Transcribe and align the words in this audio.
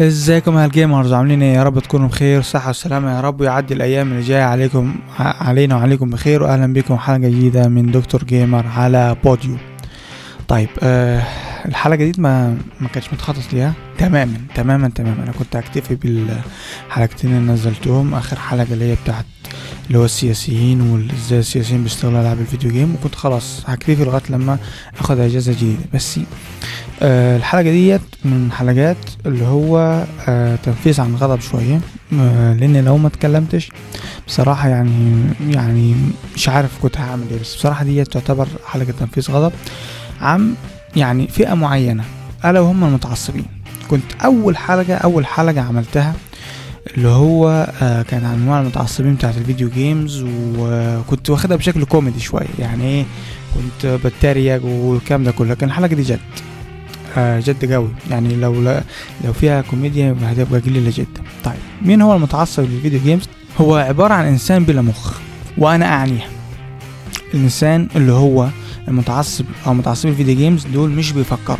ازيكم 0.00 0.58
يا 0.58 0.64
ال 0.64 0.71
gamers 0.71 1.12
عاملين 1.12 1.42
إيه؟ 1.42 1.54
يا 1.54 1.62
رب 1.62 1.78
تكونوا 1.78 2.08
بخير 2.08 2.42
صحة 2.42 2.70
وسلامة 2.70 3.16
يا 3.16 3.20
رب 3.20 3.40
ويعدي 3.40 3.74
الأيام 3.74 4.12
اللي 4.12 4.22
جاية 4.22 4.42
عليكم 4.42 4.94
علينا 5.18 5.76
وعليكم 5.76 6.10
بخير 6.10 6.42
واهلا 6.42 6.72
بكم 6.72 6.96
حلقة 6.96 7.18
جديدة 7.18 7.68
من 7.68 7.90
دكتور 7.90 8.24
جيمر 8.24 8.66
على 8.76 9.16
بوديو. 9.24 9.56
طيب 10.48 10.68
آه 10.82 11.22
الحلقة 11.68 11.96
دي 11.96 12.12
ما 12.18 12.58
ما 12.80 12.88
كانش 12.88 13.12
متخطط 13.12 13.52
ليها. 13.52 13.72
تماما 13.98 14.38
تماما 14.54 14.88
تماما. 14.88 15.22
أنا 15.22 15.32
كنت 15.32 15.56
هكتفي 15.56 15.94
بالحلقتين 15.94 17.36
اللي 17.36 17.52
نزلتهم. 17.52 18.14
آخر 18.14 18.38
حلقة 18.38 18.66
اللي 18.72 18.84
هي 18.92 18.96
بتاعت 19.04 19.24
اللي 19.86 19.98
هو 19.98 20.04
السياسيين 20.04 20.80
وازاي 20.80 21.38
السياسيين 21.38 21.82
بيستغلوا 21.82 22.20
ألعاب 22.20 22.40
ال 22.40 22.45
video 22.45 22.70
game. 22.70 22.94
وكنت 22.94 23.14
خلاص 23.14 23.62
هكتفي 23.66 24.04
لغاية 24.04 24.22
لما 24.30 24.58
آخد 25.00 25.18
أجازة 25.18 25.52
جديدة. 25.52 25.82
بس 25.94 26.20
آه 27.02 27.36
الحلقة 27.36 27.62
ديت 27.62 28.00
من 28.24 28.52
حلقات 28.52 28.96
اللي 29.26 29.44
هو 29.44 30.04
آه 30.28 30.56
تنفيس 30.56 31.00
عن 31.00 31.14
غضب 31.14 31.40
شوية. 31.40 31.80
آه 32.12 32.54
لأن 32.54 32.84
لو 32.84 32.96
ما 32.96 33.08
اتكلمتش 33.08 33.70
بصراحة 34.26 34.68
يعني 34.68 35.22
يعني 35.50 35.94
مش 36.34 36.48
عارف 36.48 36.78
كنت 36.82 36.98
هعمل 36.98 37.24
إيه. 37.30 37.40
بس 37.40 37.54
بصراحة 37.54 37.84
ديت 37.84 38.12
تعتبر 38.12 38.48
حلقة 38.66 38.92
تنفيس 39.00 39.30
غضب 39.30 39.52
عن 40.20 40.54
يعني 40.96 41.28
فئة 41.28 41.54
معينة. 41.54 42.04
ألا 42.44 42.60
وهم 42.60 42.84
المتعصبين. 42.84 43.46
كنت 43.90 44.12
أول 44.24 44.56
حلقة 44.56 44.94
أول 44.94 45.26
حلقة 45.26 45.60
عملتها 45.60 46.14
اللي 46.96 47.08
هو 47.08 47.72
آه 47.82 48.02
كان 48.02 48.24
عن 48.24 48.34
انواع 48.34 48.60
المتعصبين 48.60 49.14
بتاعت 49.14 49.36
ال 49.36 49.41
video 49.41 49.68
games 49.68 50.24
وكنت 50.58 51.30
واخدها 51.30 51.56
بشكل 51.56 51.84
كوميدي 51.84 52.20
شوية. 52.20 52.46
يعني 52.58 52.84
إيه؟ 52.84 53.04
كنت 53.54 53.86
بتريق 54.04 54.64
والكلام 54.64 55.24
ده 55.24 55.30
كله. 55.30 55.48
لكن 55.50 55.66
الحلقة 55.66 55.94
دي 55.94 56.02
جد 56.02 56.20
آه 57.16 57.40
جد 57.40 57.72
قوي. 57.72 57.88
يعني 58.10 58.34
لو 58.34 58.62
لا 58.62 58.82
لو 59.24 59.32
فيها 59.32 59.60
كوميديا 59.60 60.16
هتبقى 60.22 60.60
قليلة 60.60 60.92
جدا. 60.96 61.22
طيب 61.44 61.54
مين 61.82 62.02
هو 62.02 62.16
المتعصب 62.16 62.62
لل 62.62 62.73
video 62.73 63.00
games 63.00 63.28
هو 63.60 63.76
عبارة 63.76 64.14
عن 64.14 64.24
إنسان 64.24 64.64
بلا 64.64 64.82
مخ 64.82 65.12
وأنا 65.58 65.86
أعنيها. 65.86 66.28
الإنسان 67.34 67.88
اللي 67.96 68.12
هو 68.12 68.48
المتعصب 68.88 69.44
أو 69.66 69.74
متعصبين 69.74 70.12
ال 70.12 70.16
video 70.16 70.36
games 70.36 70.66
دول 70.66 70.90
مش 70.90 71.12
بيفكروا. 71.12 71.58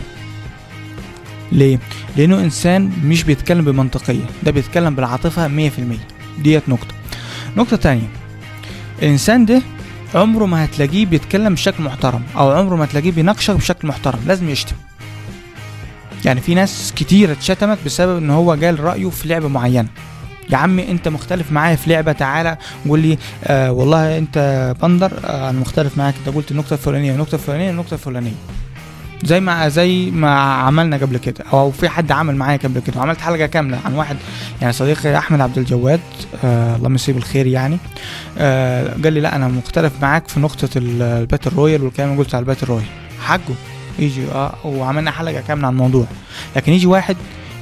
ليه؟ 1.53 1.79
لأنه 2.17 2.41
إنسان 2.41 2.93
مش 3.05 3.23
بيتكلم 3.23 3.65
بمنطقية 3.65 4.25
ده 4.43 4.51
بيتكلم 4.51 4.95
بالعاطفة 4.95 5.49
100% 5.49 5.71
ديت 6.39 6.69
نقطة. 6.69 6.95
نقطة 7.57 7.77
تانية. 7.77 8.09
الإنسان 9.03 9.45
ده 9.45 9.63
عمره 10.15 10.47
ما 10.47 10.65
هتلاقيه 10.65 11.07
بيتكلم 11.07 11.55
بشكل 11.55 11.83
محترم 11.83 12.23
أو 12.37 12.51
عمره 12.51 12.77
ما 12.77 12.85
هتلاقيه 12.85 13.13
بيناقشك 13.13 13.55
بشكل 13.55 13.89
محترم 13.89 14.19
لازم 14.27 14.49
يشتم. 14.51 14.77
يعني 16.25 16.41
في 16.41 16.55
ناس 16.55 16.93
كتير 16.97 17.33
اتشتمت 17.33 17.79
بسبب 17.85 18.17
إن 18.19 18.31
هو 18.31 18.51
قال 18.51 18.81
رأيه 18.81 19.11
في 19.11 19.29
لعبة 19.29 19.49
معينة. 19.49 19.89
يا 20.51 20.57
عمي 20.57 20.91
انت 20.91 21.09
مختلف 21.09 21.53
معايا 21.53 21.77
في 21.77 21.91
لعبة 21.91 22.13
تعالى 22.13 22.57
قول 22.89 23.01
لي 23.01 23.19
آه 23.45 23.73
والله 23.73 24.19
انت 24.19 24.75
بندر 24.83 25.13
آه 25.25 25.51
أنا 25.51 25.61
مختلف 25.61 25.99
معاك 25.99 26.15
انت 26.27 26.37
قلت 26.37 26.51
النقطة 26.51 26.73
الفلانية 26.75 27.13
النقطة 27.13 27.35
الفلانية 27.35 27.71
النقطة 27.71 27.95
الفلانية. 27.95 28.33
زي 29.25 29.41
ما 29.41 29.69
زي 29.69 30.11
ما 30.11 30.41
عملنا 30.41 30.97
قبل 30.97 31.17
كده 31.19 31.45
أو 31.53 31.71
في 31.71 31.89
حد 31.89 32.13
عمل 32.13 32.37
معايا 32.37 32.57
قبل 32.59 32.81
كده 32.81 32.99
وعملت 33.01 33.21
حلقة 33.21 33.47
كاملة 33.47 33.79
عن 33.85 33.95
واحد 33.95 34.17
يعني 34.61 34.73
صديقي 34.73 35.19
أحمد 35.19 35.41
عبد 35.41 35.59
الجواد 35.59 36.01
آه 36.45 36.77
الله 36.77 36.89
يمسيه 36.91 37.13
بالخير 37.13 37.47
يعني. 37.47 37.79
آه 38.39 38.89
قال 39.05 39.13
لي 39.13 39.21
لا 39.21 39.37
أنا 39.37 39.49
مختلف 39.49 39.93
معاك 40.03 40.29
في 40.29 40.41
نقطة 40.41 40.69
ال- 40.77 41.03
ال 41.03 41.10
battle 41.10 41.51
royale 41.57 41.83
والكلام 41.83 42.09
اللي 42.11 42.23
قلت 42.23 42.35
على 42.35 42.43
ال 42.43 42.46
battle 42.46 42.67
royale. 42.67 42.85
حقه. 43.21 43.55
يجي 43.99 44.25
آه 44.35 44.55
وعملنا 44.65 45.11
حلقة 45.11 45.41
كاملة 45.49 45.67
عن 45.67 45.73
الموضوع. 45.73 46.07
لكن 46.57 46.73
يجي 46.73 46.87
واحد 46.87 47.17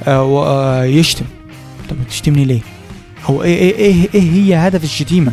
آه 0.07 0.45
آه 0.45 0.83
يشتم. 0.83 1.25
طب 1.89 1.95
بتشتمني 2.05 2.45
ليه؟ 2.45 2.61
هو 3.25 3.43
إيه 3.43 3.55
إيه 3.57 3.75
إيه, 3.75 4.09
إيه 4.15 4.31
هي 4.31 4.55
هدف 4.67 4.83
الشتيمة؟ 4.83 5.31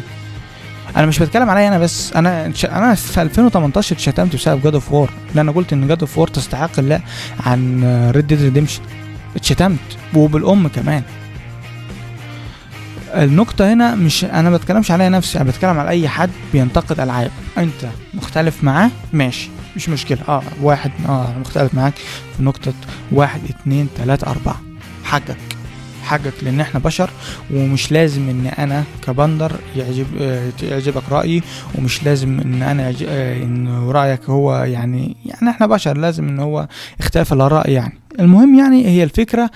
أنا 0.96 1.06
مش 1.06 1.18
بتكلم 1.18 1.50
عليا 1.50 1.68
أنا 1.68 1.78
بس 1.78 2.12
أنا 2.12 2.52
أنا 2.64 2.94
في 2.94 3.22
2018 3.22 3.94
اتشتمت 3.96 4.36
بسبب 4.36 4.62
God 4.62 4.74
of 4.74 4.92
War 4.92 5.10
لأن 5.34 5.38
أنا 5.48 5.52
قلت 5.52 5.72
إن 5.72 5.88
God 5.88 6.00
of 6.00 6.18
War 6.18 6.28
تستحق 6.28 6.78
اللا 6.78 7.00
عن 7.40 7.84
Red 8.14 8.26
Dead 8.26 8.42
Redemption 8.42 8.82
اتشتمت 9.36 9.78
وبالأم 10.14 10.68
كمان. 10.68 11.02
النقطة 13.14 13.72
هنا 13.72 13.94
مش 13.94 14.24
أنا 14.24 14.50
بتكلمش 14.50 14.90
عليا 14.90 15.08
نفسي 15.08 15.40
أنا 15.40 15.50
بتكلم 15.50 15.78
على 15.78 15.88
أي 15.88 16.08
حد 16.08 16.30
بينتقد 16.52 17.00
ألعاب. 17.00 17.30
أنت 17.58 17.86
مختلف 18.14 18.64
معاه؟ 18.64 18.90
ماشي 19.12 19.50
مش 19.76 19.88
مشكلة. 19.88 20.18
آه 20.28 20.42
واحد 20.62 20.90
أنا 21.08 21.34
مختلف 21.40 21.74
معاك. 21.74 21.94
في 22.36 22.42
نقطة 22.42 22.72
واحد 23.12 23.40
اتنين 23.50 23.88
تلاتة 23.98 24.30
أربعة. 24.30 24.60
حقك. 25.04 25.36
حقك 26.02 26.32
لأن 26.42 26.60
إحنا 26.60 26.80
بشر 26.80 27.10
ومش 27.54 27.92
لازم 27.92 28.28
إن 28.28 28.46
أنا 28.46 28.84
كبندر 29.06 29.52
يعجب 29.76 30.06
يعجبك 30.62 31.02
رأيي 31.10 31.42
ومش 31.78 32.04
لازم 32.04 32.40
يعج- 32.62 33.04
آه، 33.08 33.42
إن 33.42 33.68
رأيك 33.90 34.30
هو 34.30 34.56
يعني 34.56 35.16
يعني 35.24 35.50
إحنا 35.50 35.66
بشر 35.66 35.96
لازم 35.96 36.28
إن 36.28 36.38
هو 36.38 36.68
اختلاف 37.00 37.32
الآراء 37.32 37.70
يعني. 37.70 37.98
المهم 38.20 38.58
يعني 38.58 38.86
هي 38.86 39.04
الفكرة 39.04 39.50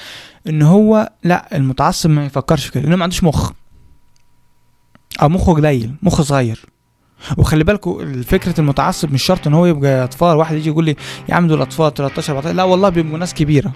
إن 0.49 0.63
هو 0.63 1.11
لأ 1.25 1.57
المتعصب 1.57 2.11
ما 2.11 2.25
يفكرش 2.27 2.67
في 2.67 2.73
كده 2.73 2.83
لأنه 2.83 2.97
ما 2.97 3.03
عندوش 3.03 3.25
مخ. 3.25 3.53
أو 5.23 5.29
مخه 5.29 5.53
قليل 5.55 5.95
مخ 6.03 6.23
صغير. 6.23 6.65
وخلي 7.37 7.65
بالكوا 7.65 8.23
فكرة 8.23 8.61
المتعصب 8.61 9.13
مش 9.13 9.23
شرط 9.23 9.47
إن 9.47 9.55
هو 9.55 9.67
يبقى 9.67 10.05
أطفال 10.05 10.37
واحد 10.37 10.57
يجي 10.57 10.69
يقول 10.69 10.85
لي 10.85 10.97
يا 11.29 11.35
عم 11.35 11.49
دول 11.49 11.61
أطفال 11.63 11.95
13 11.95 12.33
14 12.37 12.57
لا 12.57 12.63
والله 12.65 12.89
بيبقوا 12.89 13.19
ناس 13.19 13.35
كبيرة. 13.35 13.73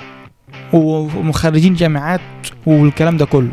ومخرجين 0.73 1.75
جامعات 1.75 2.21
والكلام 2.67 3.17
ده 3.17 3.25
كله. 3.27 3.53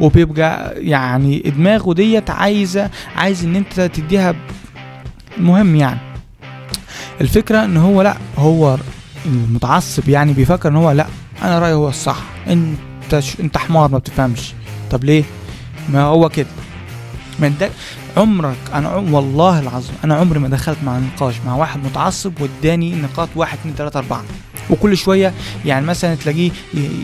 وبيبقى 0.00 0.74
يعني 0.76 1.38
دماغه 1.38 1.94
ديت 1.94 2.30
عايزة 2.30 2.90
عايز 3.16 3.44
إن 3.44 3.56
أنت 3.56 3.80
تديها 3.80 4.34
المهم 5.38 5.76
يعني. 5.76 6.00
الفكرة 7.20 7.64
إن 7.64 7.76
هو 7.76 8.02
لأ 8.02 8.16
هو 8.38 8.76
المتعصب 9.26 10.08
يعني 10.08 10.32
بيفكر 10.32 10.68
إن 10.68 10.76
هو 10.76 10.90
لأ 10.90 11.06
أنا 11.42 11.58
رأيي 11.58 11.72
هو 11.74 11.88
الصح. 11.88 12.22
أنت 12.48 13.18
ش... 13.18 13.40
أنت 13.40 13.58
حمار 13.58 13.90
ما 13.90 13.98
بتفهمش. 13.98 14.54
طب 14.90 15.04
ليه؟ 15.04 15.24
ما 15.88 16.02
هو 16.02 16.28
كده. 16.28 16.46
من 17.38 17.54
ده 17.60 17.70
عمرك 18.16 18.56
أنا 18.74 18.88
عم 18.88 19.14
والله 19.14 19.58
العظيم 19.60 19.94
أنا 20.04 20.14
عمري 20.14 20.38
ما 20.38 20.48
دخلت 20.48 20.78
مع 20.84 20.98
نقاش 20.98 21.34
مع 21.46 21.54
واحد 21.54 21.84
متعصب 21.84 22.32
واداني 22.40 22.94
نقاط 22.94 23.28
واحد 23.36 23.58
اتنين 23.58 23.74
تلاتة 23.76 23.98
أربعة. 23.98 24.24
وكل 24.70 24.96
شوية 24.96 25.32
يعني 25.64 25.86
مثلا 25.86 26.14
تلاقيه 26.14 26.50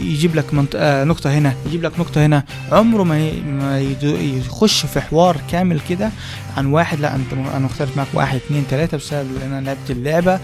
يجيب 0.05 0.37
لك 0.37 0.55
منط... 0.55 0.69
آه 0.77 1.05
نقطة 1.05 1.31
هنا 1.39 1.55
يجيب 1.67 1.83
لك 1.83 2.01
نقطة 2.01 2.27
هنا 2.27 2.45
عمره 2.73 3.03
ما. 3.03 3.33
ما. 3.43 3.81
يخش 3.81 4.87
في 4.87 5.01
حوار 5.01 5.37
كامل 5.51 5.81
كده 5.89 6.11
عن 6.57 6.67
واحد 6.67 7.01
لا 7.01 7.15
أنت. 7.15 7.33
أنا 7.33 7.59
مختلف 7.59 7.97
معاك 7.97 8.09
واحد 8.15 8.41
اتنين 8.47 8.65
تلاتة 8.71 8.97
بسبب 8.97 9.27
إن 9.47 9.53
أنا 9.53 9.65
لعبت 9.65 9.91
اللعبة 9.91 10.41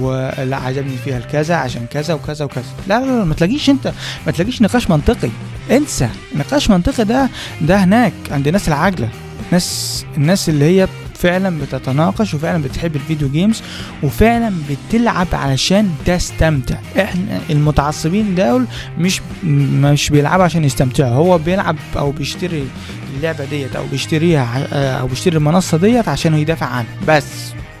ولا 0.00 0.56
عجبني 0.56 0.96
فيها 1.04 1.18
الكذا 1.18 1.54
عشان 1.56 1.86
كذا 1.90 2.14
وكذا 2.14 2.44
وكذا 2.44 2.64
لا 2.88 3.00
لا, 3.00 3.06
لا 3.06 3.24
ما 3.24 3.34
تلاقيش 3.34 3.70
أنت 3.70 3.92
ما 4.26 4.32
تلاقيش 4.32 4.62
نقاش 4.62 4.90
منطقي 4.90 5.30
انسى 5.70 6.08
نقاش 6.36 6.70
منطقي 6.70 7.04
ده 7.04 7.28
ده 7.60 7.76
هناك 7.76 8.12
عند 8.30 8.46
الناس 8.46 8.68
العاقله 8.68 9.08
الناس 9.48 10.04
الناس 10.16 10.48
اللي 10.48 10.64
هي 10.64 10.88
فعلا 11.14 11.58
بتتناقش 11.60 12.34
وفعلا 12.34 12.62
بتحب 12.62 12.96
الفيديو 12.96 13.28
جيمز 13.28 13.62
وفعلا 14.02 14.52
بتلعب 14.70 15.26
علشان 15.32 15.90
تستمتع. 16.04 16.76
إحنا 17.00 17.40
المتعصبين 17.50 18.34
دول 18.34 18.66
مش 18.98 19.20
مش 19.44 20.10
بيلعبوا 20.10 20.44
عشان 20.44 20.64
يستمتعوا. 20.64 21.14
هو 21.14 21.38
بيلعب 21.38 21.76
أو 21.96 22.10
بيشتري 22.10 22.68
اللعبة 23.16 23.44
ديت 23.44 23.76
أو 23.76 23.86
بيشتريها 23.86 24.66
أو 25.00 25.06
بيشتري 25.06 25.36
المنصة 25.36 25.78
ديت 25.78 26.08
عشان 26.08 26.34
يدافع 26.34 26.66
عنها. 26.66 26.96
بس 27.08 27.24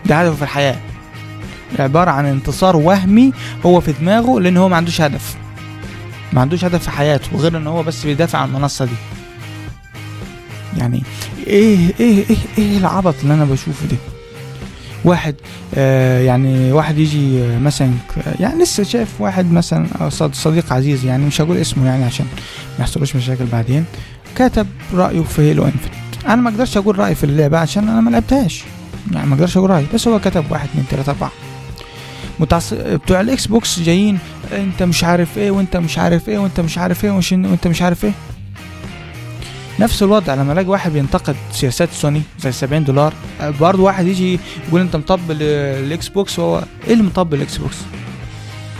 ده 0.06 0.20
هدفه 0.20 0.36
في 0.36 0.42
الحياة. 0.42 0.76
عبارة 1.78 2.10
عن 2.10 2.26
انتصار 2.26 2.76
وهمي 2.76 3.32
هو 3.66 3.80
في 3.80 3.92
دماغه 3.92 4.40
لأن 4.40 4.56
هو 4.56 4.68
ما 4.68 4.76
عندوش 4.76 5.00
هدف. 5.00 5.36
ما 6.32 6.40
عندوش 6.40 6.64
هدف 6.64 6.82
في 6.82 6.90
حياته 6.90 7.36
غير 7.36 7.56
إن 7.56 7.66
هو 7.66 7.82
بس 7.82 8.06
بيدافع 8.06 8.38
عن 8.38 8.48
المنصة 8.48 8.84
دي. 8.84 8.94
يعني 10.78 11.02
إيه 11.46 11.78
إيه 12.00 12.24
إيه 12.30 12.36
إيه 12.58 12.78
العبط 12.78 13.14
اللي 13.22 13.34
أنا 13.34 13.44
بشوفه 13.44 13.86
ده؟ 13.90 13.96
واحد 15.04 15.34
آه 15.74 16.20
يعني 16.20 16.72
واحد 16.72 16.98
يجي 16.98 17.42
آه، 17.42 17.58
مثلا 17.58 17.90
ك- 18.16 18.40
يعني 18.40 18.62
لسه 18.62 18.82
شايف 18.82 19.08
واحد 19.20 19.52
مثلا 19.52 19.86
صد- 20.08 20.34
صديق 20.34 20.72
عزيز 20.72 21.04
يعني 21.04 21.24
مش 21.26 21.40
هقول 21.40 21.56
اسمه 21.56 21.86
يعني 21.86 22.04
عشان 22.04 22.26
ما 22.78 22.84
يحصلوش 22.84 23.16
مشاكل 23.16 23.44
بعدين 23.52 23.84
كتب 24.36 24.66
رأيه 24.94 25.22
في 25.22 25.42
Halo 25.42 25.64
Infinite 25.64 26.26
أنا 26.26 26.36
ما 26.36 26.50
أقدرش 26.50 26.76
أقول 26.76 26.98
رأيي 26.98 27.14
في 27.14 27.24
اللعبة 27.24 27.58
عشان 27.58 27.88
أنا 27.88 28.00
ما 28.00 28.10
لعبتهاش. 28.10 28.62
يعني 29.12 29.26
ما 29.26 29.34
أقدرش 29.34 29.56
أقول 29.56 29.70
رأيي 29.70 29.86
بس 29.94 30.08
هو 30.08 30.18
كتب 30.20 30.44
واحد 30.50 30.68
اتنين 30.68 30.86
تلاتة 30.90 31.10
أربعة. 31.10 31.30
متعصب 32.40 32.76
بتوع 32.76 33.20
الإكس 33.20 33.46
بوكس 33.46 33.80
جايين 33.80 34.18
أنت 34.52 34.82
مش 34.82 35.04
عارف 35.04 35.38
إيه 35.38 35.50
وأنت 35.50 35.76
مش 35.76 35.98
عارف 35.98 36.28
إيه 36.28 36.38
وأنت 36.38 36.60
مش 36.60 36.78
عارف 36.78 37.04
إيه 37.04 37.10
وأنت 37.10 37.66
مش 37.66 37.82
عارف 37.82 38.04
إيه. 38.04 38.12
نفس 39.80 40.02
الوضع 40.02 40.34
لما 40.34 40.52
الاقي 40.52 40.66
واحد 40.68 40.92
بينتقد 40.92 41.36
سياسات 41.52 41.88
سوني 41.92 42.22
زي 42.40 42.52
70 42.52 42.84
دولار 42.84 43.14
برضه 43.60 43.82
واحد 43.82 44.06
يجي 44.06 44.38
يقول 44.68 44.80
انت 44.80 44.96
مطبل 44.96 45.36
الاكس 45.42 46.08
بوكس 46.08 46.38
وهو 46.38 46.64
إيه 46.86 46.92
اللي 46.92 47.04
مطبل 47.04 47.36
الاكس 47.36 47.56
بوكس 47.56 47.76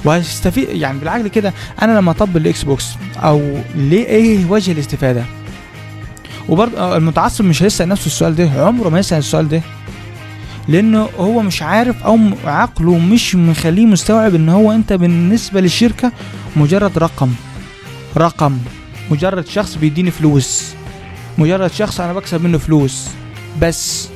وهيستفيد 0.05 0.69
يعني 0.69 0.99
بالعقل 0.99 1.29
كده 1.29 1.53
أنا 1.83 1.99
لما 1.99 2.11
اطبل 2.11 2.41
الاكس 2.41 2.63
بوكس 2.63 2.85
أو 3.17 3.59
ليه 3.75 4.05
إيه 4.07 4.47
وجه 4.51 4.73
الاستفادة؟ 4.73 5.25
وبرضه 6.49 6.97
المتعصب 6.97 7.45
مش 7.45 7.63
هيسأل 7.63 7.89
نفسه 7.89 8.07
السؤال 8.07 8.35
ده 8.37 8.51
عمره 8.67 8.89
ما 8.89 8.99
يسأل 8.99 9.19
السؤال 9.19 9.49
ده. 9.49 9.63
لأنه 10.69 11.09
هو 11.19 11.41
مش 11.43 11.63
عارف 11.63 12.03
أو 12.05 12.19
عقله 12.45 12.99
مش 12.99 13.35
مخليه 13.35 13.87
مستوعب 13.87 14.35
إن 14.35 14.49
هو 14.49 14.73
أنت 14.73 14.93
بالنسبة 14.93 15.61
للشركة 15.61 16.13
مجرد 16.57 16.99
رقم. 16.99 17.33
رقم. 18.17 18.59
مجرد 19.11 19.47
شخص 19.47 19.75
بيديني 19.75 20.11
فلوس. 20.11 20.75
مجرد 21.39 21.71
شخص 21.71 22.01
أنا 22.01 22.13
بكسب 22.13 22.45
منه 22.45 22.59
فلوس. 22.59 23.09
بس. 23.63 24.09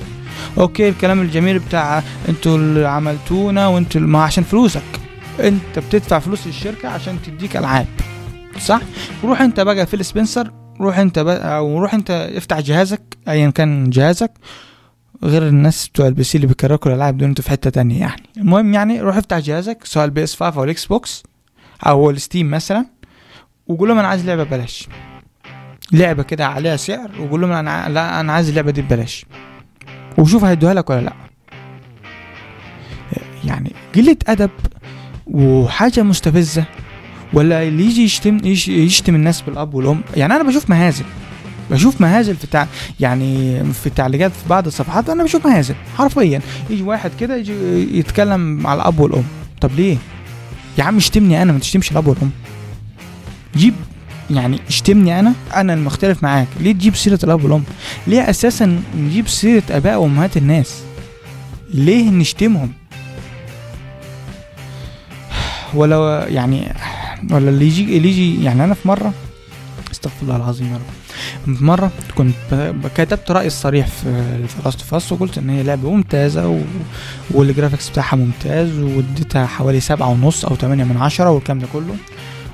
okay 0.58 0.88
الكلام 0.88 1.20
الجميل 1.20 1.58
بتاع 1.58 2.02
أنتوا 2.28 2.56
اللي 2.56 2.88
عملتونا 2.88 3.66
وأنتوا 3.66 4.00
ما 4.00 4.22
عشان 4.22 4.44
فلوسك. 4.44 4.82
أنت 5.40 5.78
بتدفع 5.78 6.18
فلوس 6.18 6.46
للشركة 6.46 6.88
عشان 6.88 7.18
تديك 7.26 7.56
ألعاب. 7.56 7.86
صح؟ 8.60 8.80
روح 9.24 9.40
أنت 9.40 9.60
بقى 9.60 9.86
فيل 9.86 10.04
سبنسر 10.04 10.50
روح 10.80 10.98
أنت 10.98 11.18
بقى 11.18 11.56
أو 11.56 11.78
روح 11.78 11.94
أنت 11.94 12.10
افتح 12.10 12.60
جهازك 12.60 13.02
ايا 13.28 13.50
كان 13.50 13.90
جهازك 13.90 14.30
غير 15.22 15.48
الناس 15.48 15.88
بتوع 15.88 16.06
ال 16.06 16.24
PC 16.24 16.36
اللي 16.36 16.46
بيكركوا 16.46 16.90
الألعاب 16.90 17.16
دول 17.18 17.28
أنتوا 17.28 17.44
في 17.44 17.50
حتة 17.50 17.70
تانية 17.70 18.00
يعني. 18.00 18.22
المهم 18.36 18.74
يعني 18.74 19.00
روح 19.00 19.16
افتح 19.16 19.38
جهازك 19.38 19.84
سواء 19.84 20.04
ال 20.04 20.24
PS 20.24 20.36
5 20.36 20.58
أو 20.58 20.64
الاكس 20.64 20.86
بوكس 20.86 21.22
أو 21.86 22.10
الستيم 22.10 22.50
مثلا 22.50 22.86
وقول 23.66 23.88
لهم 23.88 23.98
أنا 23.98 24.08
عايز 24.08 24.26
لعبة 24.26 24.44
ببلاش. 24.44 24.88
لعبة 25.92 26.22
كده 26.22 26.46
عليها 26.46 26.76
سعر 26.76 27.10
وقول 27.20 27.40
لهم 27.40 27.52
أنا 27.52 27.88
لا 27.88 28.20
أنا 28.20 28.32
عايز 28.32 28.48
اللعبة 28.48 28.70
دي 28.70 28.82
ببلاش. 28.82 29.26
وشوف 30.18 30.44
هيدوها 30.44 30.74
لك 30.74 30.90
ولا 30.90 31.00
لا. 31.00 31.12
يعني 33.44 33.72
قلة 33.94 34.16
أدب 34.26 34.50
وحاجة 35.26 36.02
مستفزة 36.02 36.64
ولا 37.32 37.62
اللي 37.62 37.84
يجي 37.84 38.04
يشتم 38.04 38.38
يش- 38.44 38.68
يشتم 38.68 39.14
الناس 39.14 39.40
بالأب 39.40 39.74
والأم. 39.74 40.00
يعني 40.16 40.34
أنا 40.36 40.42
بشوف 40.42 40.70
مهازل. 40.70 41.04
بشوف 41.70 42.00
مهازل 42.00 42.36
في 42.36 42.46
تع... 42.46 42.66
يعني 43.00 43.64
في 43.72 43.86
التعليقات 43.86 44.32
في 44.32 44.48
بعض 44.48 44.66
الصفحات 44.66 45.10
أنا 45.10 45.24
بشوف 45.24 45.46
مهازل 45.46 45.74
حرفيا. 45.98 46.40
يجي 46.70 46.82
واحد 46.82 47.10
كده 47.20 47.36
يجي 47.36 47.52
يتكلم 47.98 48.66
على 48.66 48.80
الأب 48.82 49.00
والأم. 49.00 49.24
طب 49.60 49.70
ليه؟ 49.76 49.96
يا 50.78 50.84
عم 50.84 50.96
اشتمني 50.96 51.42
أنا 51.42 51.52
ما 51.52 51.58
تشتمش 51.58 51.92
الأب 51.92 52.06
والأم. 52.06 52.30
جيب 53.56 53.74
يعني 54.30 54.60
اشتمني 54.68 55.20
أنا؟ 55.20 55.32
أنا 55.54 55.74
المختلف 55.74 56.22
معاك. 56.22 56.46
ليه 56.60 56.72
تجيب 56.72 56.96
سيرة 56.96 57.18
الأب 57.24 57.44
والأم؟ 57.44 57.62
ليه 58.06 58.30
أساسا 58.30 58.80
نجيب 58.96 59.28
سيرة 59.28 59.62
أباء 59.70 60.00
وأمهات 60.00 60.36
الناس؟ 60.36 60.82
ليه 61.74 62.10
نشتمهم؟ 62.10 62.72
ولا 65.74 66.26
يعني 66.28 66.72
ولا 67.30 67.48
اللي 67.50 67.66
يجي 67.66 67.96
اللي 67.96 68.08
يجي 68.08 68.44
يعني 68.44 68.64
أنا 68.64 68.74
في 68.74 68.88
مره 68.88 69.12
استغفر 69.92 70.22
الله 70.22 70.36
العظيم 70.36 70.66
يا 70.72 70.76
رب. 70.76 71.56
في 71.56 71.64
مرة 71.64 71.90
كنت 72.14 72.72
كتبت 72.96 73.30
رايي 73.30 73.46
الصريح 73.46 73.86
في 73.86 74.38
Last 74.64 74.80
of 74.80 74.96
Us 74.96 75.12
وقلت 75.12 75.38
إن 75.38 75.50
هي 75.50 75.62
لعبة 75.62 75.90
ممتازة 75.90 76.48
و... 76.48 76.58
وال 77.30 77.42
graphics 77.42 77.88
بتاعها 77.90 78.16
ممتاز 78.16 78.78
واديتها 78.78 79.46
حوالي 79.46 79.80
سبعة 79.80 80.08
ونص 80.08 80.44
أو 80.44 80.54
تمانية 80.54 80.84
من 80.84 80.96
عشرة 80.96 81.30
والكلام 81.30 81.58
ده 81.58 81.66
كله. 81.72 81.96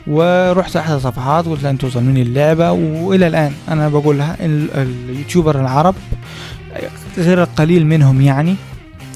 ورحت 0.07 0.77
أحد 0.77 0.93
الصفحات 0.93 1.47
قلت 1.47 1.63
لها 1.63 1.71
أنتوا 1.71 1.89
ظالمين 1.89 2.27
اللعبة 2.27 2.73
وإلى 2.73 3.27
الآن 3.27 3.53
أنا 3.69 3.89
بقولها 3.89 4.37
ال- 4.41 4.71
ال 5.11 5.16
YouTuber 5.16 5.61
العرب 5.61 5.95
غير 7.19 7.43
القليل 7.43 7.87
منهم 7.87 8.21
يعني 8.21 8.57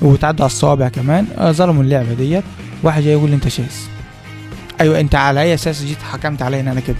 وتعدوا 0.02 0.44
على 0.44 0.50
الصوابع 0.52 0.88
كمان 0.88 1.26
آه، 1.38 1.52
ظلموا 1.52 1.82
اللعبة 1.82 2.12
ديت. 2.14 2.44
واحد 2.82 3.02
جاي 3.02 3.12
يقول 3.12 3.30
لي 3.30 3.36
أنت 3.36 3.48
شاذ 3.48 3.72
أيوه 4.80 5.00
أنت 5.00 5.14
على 5.14 5.42
أي 5.42 5.54
أساس 5.54 5.84
جيت 5.84 5.98
حكمت 6.12 6.42
عليا 6.42 6.60
إن 6.60 6.68
أنا 6.68 6.80
كده؟ 6.80 6.96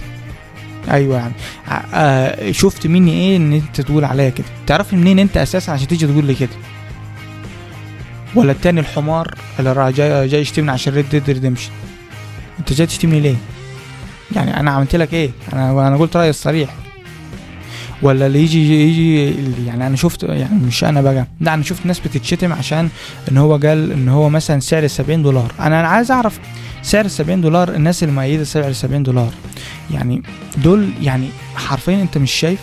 أيوه 0.91 1.17
يعني. 1.17 1.33
ع- 1.67 1.81
آه 1.93 2.51
شفت 2.51 2.87
مني 2.87 3.11
إيه 3.11 3.37
إن 3.37 3.53
أنت 3.53 3.81
تقول 3.81 4.05
عليا 4.05 4.29
كده؟ 4.29 4.47
تعرفني 4.67 4.99
منين 4.99 5.19
أنت 5.19 5.37
أساسا 5.37 5.71
عشان 5.71 5.87
تيجي 5.87 6.07
تقول 6.07 6.25
لي 6.25 6.35
كده؟ 6.35 6.49
ولا 8.35 8.51
التاني 8.51 8.79
الحمار 8.79 9.35
اللي 9.59 9.73
راح 9.73 9.89
جاي 9.89 10.27
جاي 10.27 10.41
يشتمني 10.41 10.71
عشان 10.71 10.93
Red 10.93 11.09
Dead 11.09 11.29
Redemption 11.29 11.71
أنت 12.59 12.73
جاي 12.73 12.87
تشتمني 12.87 13.19
ليه؟ 13.19 13.35
يعني 14.35 14.59
أنا 14.59 14.71
عملت 14.71 14.95
لك 14.95 15.13
إيه؟ 15.13 15.29
أنا 15.53 15.87
أنا 15.87 15.97
قلت 15.97 16.15
رأيي 16.17 16.29
الصريح. 16.29 16.75
ولا 18.01 18.25
اللي 18.27 18.39
يجي 18.43 18.83
يجي 18.89 19.33
يعني 19.65 19.87
أنا 19.87 19.95
شفت 19.95 20.23
يعني 20.23 20.55
مش 20.67 20.83
أنا 20.83 21.01
بقى. 21.01 21.27
لا 21.41 21.53
أنا 21.53 21.63
شفت 21.63 21.85
ناس 21.85 21.99
بتتشتم 21.99 22.53
عشان 22.53 22.89
إن 23.31 23.37
هو 23.37 23.55
قال 23.57 23.91
إن 23.91 24.09
هو 24.09 24.29
مثلا 24.29 24.59
سعر 24.59 24.87
70 24.87 25.21
دولار. 25.23 25.51
أنا 25.59 25.79
أنا 25.79 25.87
عايز 25.87 26.11
أعرف 26.11 26.39
سعر 26.81 27.07
70 27.07 27.41
دولار 27.41 27.69
الناس 27.75 28.03
اللي 28.03 28.13
مؤيده 28.15 28.43
سعر 28.43 28.71
70 28.71 29.03
دولار. 29.03 29.31
يعني 29.91 30.21
دول 30.57 30.89
يعني 31.01 31.29
حرفيا 31.55 32.01
أنت 32.01 32.17
مش 32.17 32.31
شايف؟ 32.31 32.59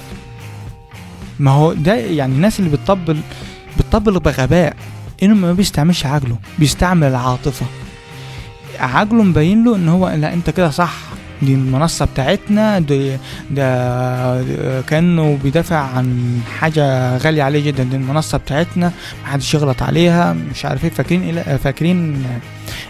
ما 1.39 1.51
هو 1.51 1.73
ده 1.73 1.95
يعني 1.95 2.35
الناس 2.35 2.61
اللي 2.61 2.71
بتطبل 2.71 3.17
بتطبل 3.79 4.21
بغباء. 4.21 4.77
انه 5.23 5.35
ما 5.35 5.53
بيستعملش 5.53 6.07
عقله 6.07 6.37
بيستعمل 6.59 7.07
العاطفة. 7.09 7.67
عقله 8.79 9.23
مبين 9.23 9.65
له 9.65 9.77
إن 9.77 9.89
هو 9.89 10.09
لا 10.09 10.33
أنت 10.33 10.51
كده 10.51 10.71
صح. 10.71 10.95
دي 11.43 11.55
المنصة 11.55 12.05
بتاعتنا 12.05 12.79
دي 12.79 13.17
ده 13.51 14.81
كأنه 14.83 15.39
بيدافع 15.43 15.77
عن 15.77 16.39
حاجة 16.59 17.17
غالية 17.17 17.43
عليه 17.43 17.65
جدا 17.67 17.83
دي 17.85 17.97
المنصة 17.97 18.39
بتاعتنا 18.39 18.93
محدش 19.25 19.55
يغلط 19.55 19.83
عليها 19.83 20.33
مش 20.51 20.65
عارف 20.65 20.85
إيه 20.85 20.91
فاكرين 20.91 21.43
فاكرين 21.43 22.25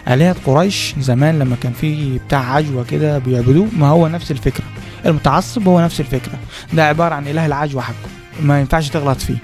آلهة 0.07 0.35
قريش 0.45 0.95
زمان 0.99 1.39
لما 1.39 1.55
كان 1.63 1.73
في 1.73 2.19
بتاع 2.27 2.53
عجوة 2.53 2.83
كده 2.83 3.17
بيعبدوه؟ 3.19 3.67
ما 3.77 3.87
هو 3.87 4.07
نفس 4.07 4.31
الفكرة 4.31 4.65
المتعصب 5.05 5.67
هو 5.67 5.81
نفس 5.81 5.99
الفكرة 5.99 6.33
ده 6.73 6.87
عبارة 6.87 7.15
عن 7.15 7.27
إله 7.27 7.45
العجوة 7.45 7.81
حقه 7.81 7.95
ما 8.43 8.59
ينفعش 8.59 8.89
تغلط 8.89 9.21
فيه. 9.21 9.37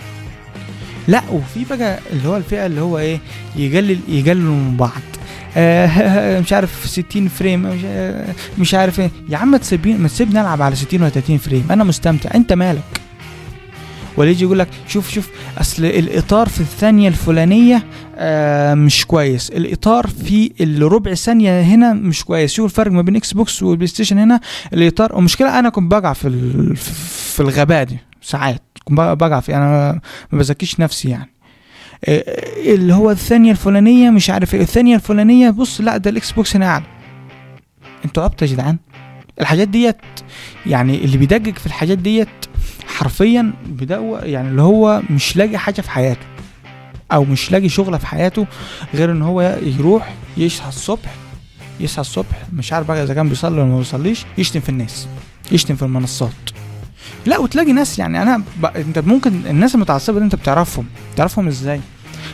لا 1.07 1.21
وفي 1.31 1.75
بقى 1.75 1.99
اللي 2.13 2.27
هو 2.29 2.37
الفئة 2.37 2.65
اللي 2.65 2.81
هو 2.81 2.97
إيه 2.99 3.19
يقلل 3.55 3.99
يقللوا 4.07 4.55
من 4.55 4.77
بعض. 4.77 5.01
مش 6.43 6.53
عارف 6.53 6.85
60 6.85 7.27
frame 7.27 7.61
مش, 7.61 7.79
آه 7.85 8.33
مش 8.59 8.73
عارف 8.73 8.99
إيه. 8.99 9.11
يا 9.29 9.37
عم 9.37 9.57
تسيبني 9.57 9.93
ما 9.93 10.07
تسيبني 10.07 10.41
ألعب 10.41 10.61
على 10.61 10.75
60 10.75 11.01
ولا 11.01 11.09
30 11.09 11.37
frame. 11.37 11.67
أنا 11.71 11.83
مستمتع. 11.83 12.29
أنت 12.35 12.53
مالك؟ 12.53 12.83
ولا 14.17 14.29
يجي 14.29 14.43
يقول 14.43 14.59
لك 14.59 14.67
شوف 14.87 15.09
شوف 15.11 15.29
أصل 15.57 15.85
الإطار 15.85 16.49
في 16.49 16.59
الثانية 16.61 17.07
الفلانية 17.07 17.83
آه 18.15 18.73
مش 18.73 19.05
كويس. 19.05 19.49
الإطار 19.49 20.07
في 20.07 20.51
الربع 20.61 21.13
ثانية 21.13 21.61
هنا 21.61 21.93
مش 21.93 22.23
كويس. 22.25 22.53
شوف 22.53 22.65
الفرق 22.65 22.91
ما 22.91 23.01
بين 23.01 23.15
إكس 23.15 23.33
بوكس 23.33 23.63
والبلاي 23.63 23.87
ستيشن 23.87 24.17
هنا 24.17 24.39
الإطار. 24.73 25.15
ومشكلة 25.15 25.59
أنا 25.59 25.69
كنت 25.69 25.91
بقع 25.91 26.13
في 26.13 26.29
في 27.33 27.39
الغباء 27.39 27.83
دي 27.83 27.97
ساعات. 28.21 28.61
كنت 28.83 28.99
بقع 28.99 29.39
في 29.39 29.55
أنا 29.55 29.99
ما 30.31 30.39
بزكيش 30.39 30.79
نفسي 30.79 31.09
يعني. 31.09 31.29
آه، 31.29 31.32
اللي 32.07 32.93
هو 32.93 33.11
الثانية 33.11 33.51
الفلانية 33.51 34.09
مش 34.09 34.29
عارف 34.29 34.55
إيه. 34.55 34.61
الثانية 34.61 34.95
الفلانية 34.95 35.49
بص 35.49 35.81
لا 35.81 35.97
ده 35.97 36.09
الإكس 36.09 36.31
بوكس 36.31 36.55
هنا 36.55 36.65
أعلى. 36.67 36.83
أنتوا 38.05 38.23
عبط 38.23 38.41
يا 38.41 38.47
جدعان. 38.47 38.77
الحاجات 39.41 39.67
ديت 39.67 39.97
يعني 40.65 41.03
اللي 41.05 41.17
بيدقق 41.17 41.57
في 41.57 41.65
الحاجات 41.65 41.97
ديت 41.97 42.27
حرفيا 42.87 43.53
بدو 43.65 44.15
يعني 44.15 44.47
اللي 44.49 44.61
هو 44.61 45.01
مش 45.09 45.37
لاقي 45.37 45.57
حاجة 45.57 45.81
في 45.81 45.91
حياته 45.91 46.25
أو 47.11 47.23
مش 47.23 47.51
لاقي 47.51 47.69
شغلة 47.69 47.97
في 47.97 48.07
حياته 48.07 48.47
غير 48.93 49.11
إن 49.11 49.21
هو 49.21 49.57
يروح 49.61 50.13
يصحى 50.37 50.69
الصبح 50.69 51.15
يصحى 51.79 52.01
الصبح 52.01 52.37
مش 52.53 52.73
عارف 52.73 52.87
بقى 52.87 53.03
إذا 53.03 53.13
كان 53.13 53.29
بيصلي 53.29 53.61
ولا 53.61 53.69
ما 53.69 53.77
بيصليش 53.77 54.25
يشتم 54.37 54.59
في 54.59 54.69
الناس 54.69 55.07
يشتم 55.51 55.75
في 55.75 55.83
المنصات. 55.83 56.29
لا 57.25 57.37
وتلاقي 57.37 57.73
ناس 57.73 57.99
يعني 57.99 58.21
أنا 58.21 58.37
ب... 58.61 58.65
أنت 58.65 58.99
ممكن 58.99 59.31
الناس 59.49 59.75
المتعصبة 59.75 60.19
دي 60.19 60.25
أنت 60.25 60.35
بتعرفهم. 60.35 60.85
تعرفهم 61.15 61.47
إزاي؟ 61.47 61.81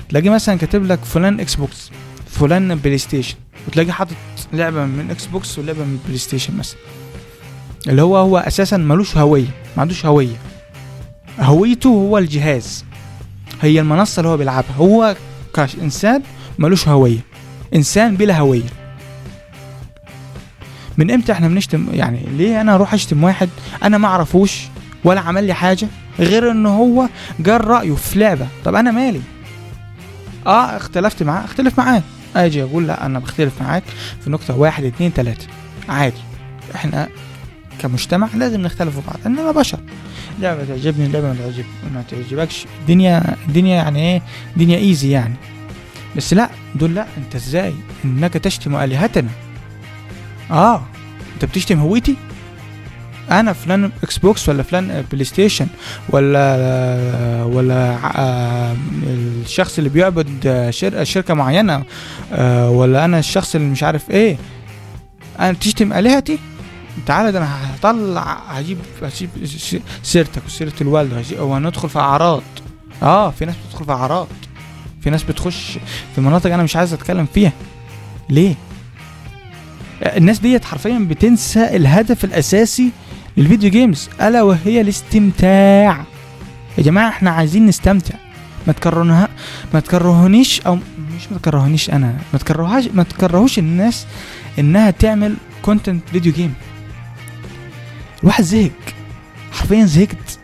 تلاقي 0.09 0.29
مثلا 0.29 0.55
كاتب 0.55 0.85
لك 0.85 0.99
فلان 1.05 1.39
إكس 1.39 1.55
بوكس 1.55 1.91
فلان 2.27 2.75
بلاي 2.75 2.97
ستيشن 2.97 3.35
وتلاقي 3.67 3.91
حاطط 3.91 4.15
لعبة 4.53 4.85
من 4.85 5.07
إكس 5.11 5.25
بوكس 5.25 5.59
ولعبة 5.59 5.79
من 5.83 5.99
بلاي 6.05 6.17
ستيشن 6.17 6.57
مثلا. 6.57 6.77
اللي 7.87 8.01
هو 8.01 8.17
هو 8.17 8.37
أساسا 8.37 8.77
ملوش 8.77 9.17
هوية 9.17 9.47
ما 9.75 9.81
عندوش 9.81 10.05
هوية. 10.05 10.35
هويته 11.39 11.89
هو 11.89 12.17
الجهاز. 12.17 12.85
هي 13.61 13.79
المنصة 13.79 14.19
اللي 14.19 14.29
هو 14.29 14.37
بيلعبها. 14.37 14.75
هو 14.77 15.15
كإنسان 15.53 16.21
ملوش 16.59 16.87
هوية. 16.87 17.19
إنسان 17.75 18.15
بلا 18.15 18.37
هوية. 18.39 18.69
من 20.97 21.11
إمتى 21.11 21.31
إحنا 21.31 21.47
بنشتم؟ 21.47 21.87
يعني 21.93 22.19
ليه 22.37 22.61
أنا 22.61 22.75
أروح 22.75 22.93
أشتم 22.93 23.23
واحد 23.23 23.49
أنا 23.83 23.97
ما 23.97 24.07
أعرفوش 24.07 24.61
ولا 25.03 25.19
عمل 25.19 25.43
لي 25.43 25.53
حاجة 25.53 25.87
غير 26.19 26.51
ان 26.51 26.65
هو 26.65 27.09
قال 27.45 27.67
رايه 27.67 27.95
في 27.95 28.19
لعبة؟ 28.19 28.47
طب 28.65 28.75
أنا 28.75 28.91
مالي؟ 28.91 29.21
آه 30.47 30.77
اختلفت 30.77 31.23
معاه 31.23 31.45
اختلف 31.45 31.79
معاه 31.79 32.03
أجي 32.35 32.63
أقول 32.63 32.87
لا 32.87 33.05
أنا 33.05 33.19
بختلف 33.19 33.61
معاك 33.61 33.83
في 34.23 34.29
نقطة 34.29 34.57
واحد 34.57 34.83
اتنين 34.83 35.13
تلاته 35.13 35.47
عادي. 35.89 36.21
إحنا 36.75 37.09
كمجتمع 37.79 38.27
لازم 38.35 38.61
نختلف 38.61 38.95
في 38.99 39.07
بعض 39.07 39.17
اننا 39.25 39.51
بشر. 39.51 39.79
لعبة 40.39 40.65
تعجبني 40.65 41.07
لعبة 41.07 41.27
ما 41.27 41.35
تعجب 41.35 41.65
ما 41.93 42.03
تعجبكش. 42.09 42.65
الدنيا 42.81 43.35
الدنيا 43.47 43.75
يعني 43.75 43.99
إيه؟ 43.99 44.21
دنيا 44.57 44.77
ايزي 44.77 45.09
يعني. 45.09 45.35
بس 46.15 46.33
لا 46.33 46.49
دول 46.75 46.95
لا 46.95 47.05
أنت 47.17 47.35
إزاي؟ 47.35 47.73
إنك 48.05 48.33
تشتم 48.33 48.75
آلهتنا. 48.75 49.29
آه. 50.51 50.83
أنت 51.33 51.45
بتشتم 51.45 51.79
هويتي؟ 51.79 52.15
أنا 53.31 53.53
فلان 53.53 53.91
إكس 54.03 54.17
بوكس 54.17 54.49
ولا 54.49 54.63
فلان 54.63 55.05
بلاي 55.11 55.23
ستيشن 55.25 55.67
ولا 56.09 57.43
ولا 57.43 57.97
آه، 58.15 58.75
الشخص 59.07 59.77
اللي 59.77 59.89
بيعبد 59.89 60.67
شر- 60.69 61.03
شركة 61.03 61.33
معينة 61.33 61.83
آه، 62.33 62.69
ولا 62.69 63.05
أنا 63.05 63.19
الشخص 63.19 63.55
اللي 63.55 63.67
مش 63.67 63.83
عارف 63.83 64.09
إيه. 64.11 64.37
أنا 65.39 65.51
بتشتم 65.51 65.93
آلهتي؟ 65.93 66.39
تعالى 67.05 67.31
ده 67.31 67.37
أنا 67.39 67.75
هطلع 67.75 68.41
هجيب 68.47 68.77
هجيب 69.01 69.29
سيرتك 70.03 70.41
وسيرة 70.45 70.73
الوالد 70.81 71.25
وهندخل 71.39 71.89
في 71.89 71.99
أعراض. 71.99 72.41
آه 73.03 73.31
في 73.31 73.45
ناس 73.45 73.55
بتدخل 73.67 73.85
في 73.85 73.91
أعراض. 73.91 74.27
في 75.01 75.09
ناس 75.09 75.23
بتخش 75.23 75.77
في 76.15 76.21
مناطق 76.21 76.53
أنا 76.53 76.63
مش 76.63 76.75
عايز 76.75 76.93
أتكلم 76.93 77.27
فيها. 77.33 77.51
ليه؟ 78.29 78.55
الناس 80.01 80.39
ديت 80.39 80.65
حرفيا 80.65 80.99
بتنسى 81.09 81.75
الهدف 81.75 82.25
الأساسي 82.25 82.89
لل 83.39 83.48
video 83.48 83.69
games 83.69 84.09
ألا 84.21 84.41
وهي 84.41 84.81
الاستمتاع. 84.81 86.05
يا 86.77 86.83
جماعة 86.83 87.09
إحنا 87.09 87.31
عايزين 87.31 87.65
نستمتع. 87.65 88.15
ما 88.67 88.73
تكرهونها 88.73 89.27
ما 89.73 89.79
تكرهونيش 89.79 90.61
أو 90.61 90.75
مش 91.15 91.31
ما 91.31 91.37
تكرهونيش 91.37 91.89
أنا. 91.89 92.17
ما 92.33 92.39
تكرهوهاش 92.39 92.87
ما 92.93 93.03
تكرهوش 93.03 93.59
الناس 93.59 94.05
إنها 94.59 94.91
تعمل 94.91 95.35
content 95.61 96.09
video 96.09 96.33
game 96.33 96.53
الواحد 98.23 98.43
زهق. 98.43 98.71
حرفيا 99.51 99.85
زهقت. 99.85 100.39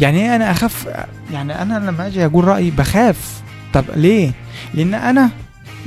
يعني 0.00 0.18
إيه 0.18 0.36
أنا 0.36 0.50
أخاف؟ 0.50 0.88
يعني 1.32 1.62
أنا 1.62 1.90
لما 1.90 2.06
أجي 2.06 2.24
أقول 2.24 2.44
رأيي 2.44 2.70
بخاف. 2.70 3.42
طب 3.72 3.84
ليه؟ 3.96 4.32
لأن 4.74 4.94
أنا 4.94 5.30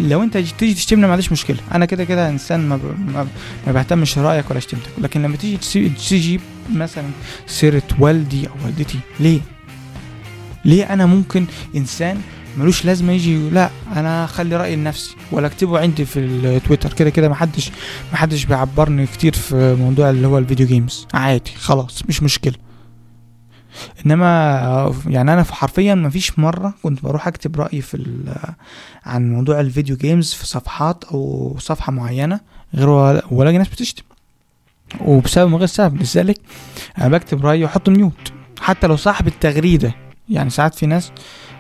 لو 0.10 0.24
انت 0.24 0.38
تيجي 0.38 0.74
تشتمني 0.74 1.08
معلش 1.08 1.32
مشكلة. 1.32 1.58
أنا 1.74 1.86
كده 1.86 2.04
كده 2.04 2.30
إنسان 2.30 2.70
ما, 2.70 2.78
ب... 2.78 2.82
ما, 3.14 3.28
ما 3.68 3.74
بهتمش 3.74 4.18
رايك 4.18 4.52
ولا 4.52 4.60
شتمتك. 4.60 4.90
لكن 4.98 5.22
لما 5.22 5.38
تيجي 5.38 5.90
تجيب 6.10 6.42
مثلا 6.74 7.06
سيرة 7.48 7.84
والدي 8.00 8.48
أو 8.48 8.54
والدتي 8.66 9.00
ليه؟ 9.20 9.40
ليه 10.66 10.94
أنا 10.94 11.06
ممكن 11.06 11.46
إنسان 11.76 12.22
ملوش 12.58 12.86
لازمة 12.86 13.14
يجي 13.14 13.50
لا 13.50 13.70
أنا 13.96 14.26
أخلي 14.26 14.56
رأيي 14.56 14.76
لنفسي 14.76 15.16
ولا 15.32 15.48
أكتبه 15.48 15.80
عندي 15.80 16.06
في 16.06 16.20
التويتر 16.20 16.94
كده 16.94 17.10
كده 17.10 17.30
محدش 17.30 17.72
محدش 18.14 18.46
بيعبرني 18.46 19.06
كتير 19.08 19.34
في 19.34 19.76
موضوع 19.80 20.10
اللي 20.10 20.28
هو 20.28 20.38
ال 20.38 20.43
video 20.43 20.68
games 20.68 21.08
عادي 21.14 21.52
خلاص 21.60 22.04
مش 22.10 22.24
مشكلة. 22.24 22.54
إنما 24.06 24.94
يعني 25.08 25.34
أنا 25.34 25.44
في 25.44 25.54
حرفيا 25.54 25.96
ما 25.96 26.10
فيش 26.10 26.40
مرة 26.40 26.74
كنت 26.84 27.04
بروح 27.04 27.28
أكتب 27.28 27.60
رأيي 27.62 27.82
في 27.82 28.06
عن 29.06 29.32
موضوع 29.34 29.60
ال 29.60 29.66
video 29.66 29.96
games 29.98 30.34
في 30.34 30.48
صفحات 30.48 31.04
أو 31.04 31.56
صفحة 31.60 31.92
معينة 31.92 32.40
غير 32.76 32.90
ولا- 32.90 33.58
ناس 33.58 33.68
بتشتم. 33.70 34.04
وبسبب 35.02 35.56
غير 35.56 35.68
سبب 35.68 36.02
لذلك 36.02 36.38
أنا 36.98 37.08
بكتب 37.08 37.46
رأيي 37.46 37.64
واحط 37.64 37.90
mute 37.90 38.32
حتى 38.62 38.88
لو 38.88 38.96
صاحب 38.96 39.28
التغريدة. 39.28 39.96
يعني 40.30 40.50
ساعات 40.50 40.76
في 40.76 40.86
ناس 40.86 41.12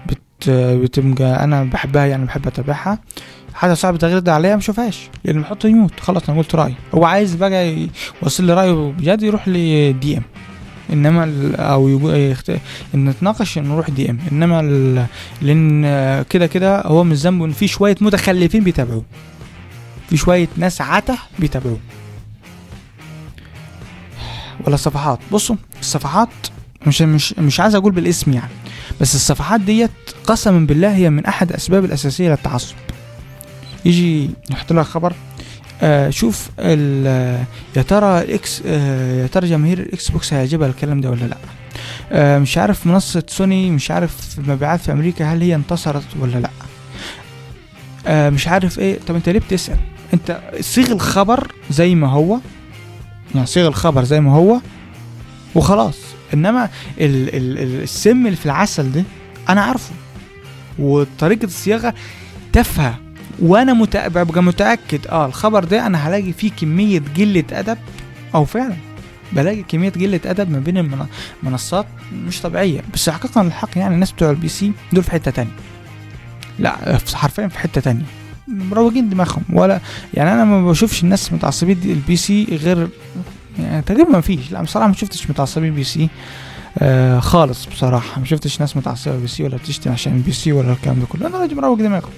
بت 0.05 0.49
بتبقى 0.49 1.43
أنا 1.43 1.63
بحبها 1.63 2.05
يعني 2.05 2.25
بحب 2.25 2.47
أتابعها. 2.47 2.99
حتى 3.53 3.75
صاحب 3.75 3.93
التغريدة 3.93 4.33
عليها 4.33 4.51
ما 4.51 4.57
اشوفهاش 4.59 5.09
لأن 5.23 5.41
بحط 5.41 5.65
mute 5.65 5.99
خلاص 5.99 6.29
أنا 6.29 6.37
قلت 6.37 6.55
رأيي. 6.55 6.75
هو 6.95 7.05
عايز 7.05 7.35
بقى 7.35 7.87
يوصل 8.23 8.43
لي 8.43 8.53
رأيه 8.53 8.91
بجد 8.91 9.23
يروح 9.23 9.47
لي 9.47 9.93
DM 9.93 10.23
إنما 10.93 11.51
أو 11.55 12.09
يخت... 12.09 12.49
إن 12.95 13.05
نتناقش 13.09 13.57
نروح 13.57 13.89
DM 13.89 14.19
إنما 14.31 14.59
ال... 14.59 15.05
لأن 15.41 16.25
كده 16.29 16.47
كده 16.47 16.81
هو 16.81 17.03
مش 17.03 17.17
ذنبه 17.17 17.45
إن 17.45 17.51
في 17.51 17.67
شوية 17.67 17.95
متخلفين 18.01 18.63
بيتابعوه. 18.63 19.03
في 20.09 20.17
شوية 20.17 20.47
ناس 20.57 20.81
عته 20.81 21.17
بيتابعوه. 21.39 21.79
ولا 24.67 24.75
صفحات 24.75 25.19
بصوا 25.31 25.55
الصفحات 25.79 26.29
مش 26.87 27.01
مش 27.01 27.33
مش 27.33 27.59
عايز 27.59 27.75
أقول 27.75 27.91
بالاسم 27.91 28.33
يعني 28.33 28.51
بس 29.01 29.15
الصفحات 29.15 29.61
ديت 29.61 29.91
قسما 30.27 30.65
بالله 30.65 30.95
هي 30.95 31.09
من 31.09 31.25
أحد 31.25 31.49
الاسباب 31.49 31.85
الأساسية 31.85 32.29
للتعصب. 32.29 32.75
يجي 33.85 34.29
يحط 34.51 34.73
لك 34.73 34.85
خبر 34.85 35.13
آه 35.81 36.09
شوف 36.09 36.49
آه، 36.59 37.43
يا 37.75 37.81
ترى 37.81 38.21
ال 38.21 38.41
X 38.41 38.61
آه 38.65 39.21
يا 39.21 39.27
ترى 39.27 39.49
جماهير 39.49 39.79
ال 39.79 40.11
Xbox 40.11 40.33
هيعجبها 40.33 40.67
الكلام 40.67 41.01
ده 41.01 41.09
ولا 41.09 41.25
لا؟ 41.25 41.37
مش 42.39 42.57
عارف 42.57 42.87
منصة 42.87 43.23
سوني 43.27 43.71
مش 43.71 43.91
عارف 43.91 44.39
المبيعات 44.39 44.79
في 44.81 44.91
أمريكا 44.91 45.25
هل 45.33 45.41
هي 45.41 45.55
انتصرت 45.55 46.03
ولا 46.19 46.37
لا. 46.37 46.49
مش 48.29 48.47
عارف 48.47 48.79
إيه. 48.79 48.99
طب 49.07 49.15
أنت 49.15 49.29
ليه 49.29 49.39
بتسأل؟ 49.39 49.77
أنت 50.13 50.39
صيغ 50.61 50.91
الخبر 50.91 51.51
زي 51.69 51.95
ما 51.95 52.07
هو 52.07 52.39
يعني 53.35 53.47
صيغ 53.47 53.67
الخبر 53.67 54.03
زي 54.03 54.19
ما 54.21 54.33
هو 54.33 54.59
وخلاص. 55.55 55.95
إنما 56.33 56.69
ال 56.99 57.35
ال 57.35 57.81
السم 57.83 58.25
اللي 58.25 58.37
في 58.37 58.45
العسل 58.45 58.91
ده 58.91 59.03
أنا 59.49 59.61
عارفه. 59.61 59.93
وطريقة 60.79 61.45
الصياغة 61.45 61.93
تافهة. 62.53 62.99
وأنا. 63.39 63.73
ببقى 64.07 64.43
متأكد 64.43 65.07
آه 65.07 65.25
الخبر 65.25 65.63
ده 65.63 65.85
أنا 65.87 66.07
هلاقي 66.07 66.33
فيه 66.33 66.51
كمية 66.51 67.01
قلة 67.17 67.43
أدب. 67.51 67.77
أو 68.35 68.45
فعلا 68.45 68.75
بلاقي 69.33 69.63
كمية 69.63 69.89
قلة 69.89 70.19
أدب 70.25 70.49
ما 70.51 70.59
بين 70.59 70.77
المن- 70.77 71.05
المنصات 71.43 71.85
مش 72.27 72.41
طبيعية. 72.41 72.81
بس 72.93 73.09
حقيقة 73.09 73.41
الحق 73.41 73.69
يعني 73.77 73.93
الناس 73.95 74.11
بتوع 74.11 74.29
ال 74.29 74.47
PC 74.47 74.71
دول 74.93 75.03
في 75.03 75.11
حتة 75.11 75.31
تانية. 75.31 75.51
لا 76.59 76.97
في- 76.97 77.17
حرفيا 77.17 77.47
في 77.47 77.59
حتة 77.59 77.81
تانية. 77.81 78.03
مروقين 78.47 79.09
دماغهم. 79.09 79.43
ولا 79.53 79.79
يعني 80.13 80.33
أنا 80.33 80.45
ما 80.45 80.69
بشوفش 80.69 81.03
الناس 81.03 81.33
متعصبين 81.33 81.79
ال 81.85 82.15
PC 82.15 82.47
غير 82.63 82.87
يعني 83.59 83.81
تقريبا 83.81 84.09
ما 84.09 84.21
فيش. 84.21 84.51
لا 84.51 84.61
بصراحة 84.61 84.87
ما 84.87 84.93
شفتش 84.93 85.29
متعصبين 85.29 85.73
PC 85.75 86.09
آه 86.79 87.19
خالص 87.19 87.65
بصراحة. 87.65 88.19
ما 88.19 88.25
شفتش 88.25 88.59
ناس 88.61 88.77
متعصبة 88.77 89.17
PC 89.17 89.43
ولا 89.43 89.57
بتشتم 89.57 89.91
عشان 89.91 90.13
ال 90.13 90.31
PC 90.31 90.51
ولا 90.51 90.71
الكلام 90.73 90.99
ده 90.99 91.05
كله. 91.05 91.27
أنا 91.27 91.37
راجل 91.37 91.55
مروق 91.55 91.79
دماغه 91.81 92.09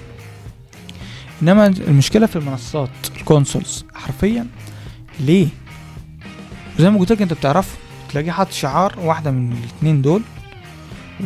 إنما 1.44 1.66
المشكلة 1.66 2.26
في 2.26 2.36
المنصات 2.36 2.90
ال 3.16 3.24
consoles 3.24 3.84
حرفيا 3.94 4.46
ليه؟ 5.20 5.48
زي 6.78 6.90
ما 6.90 6.98
قلت 6.98 7.12
لك 7.12 7.22
أنت 7.22 7.32
بتعرف 7.32 7.76
تلاقيه 8.08 8.30
حاطط 8.30 8.52
شعار 8.52 8.94
واحدة 8.98 9.30
من 9.30 9.52
الاثنين 9.52 10.02
دول 10.02 10.22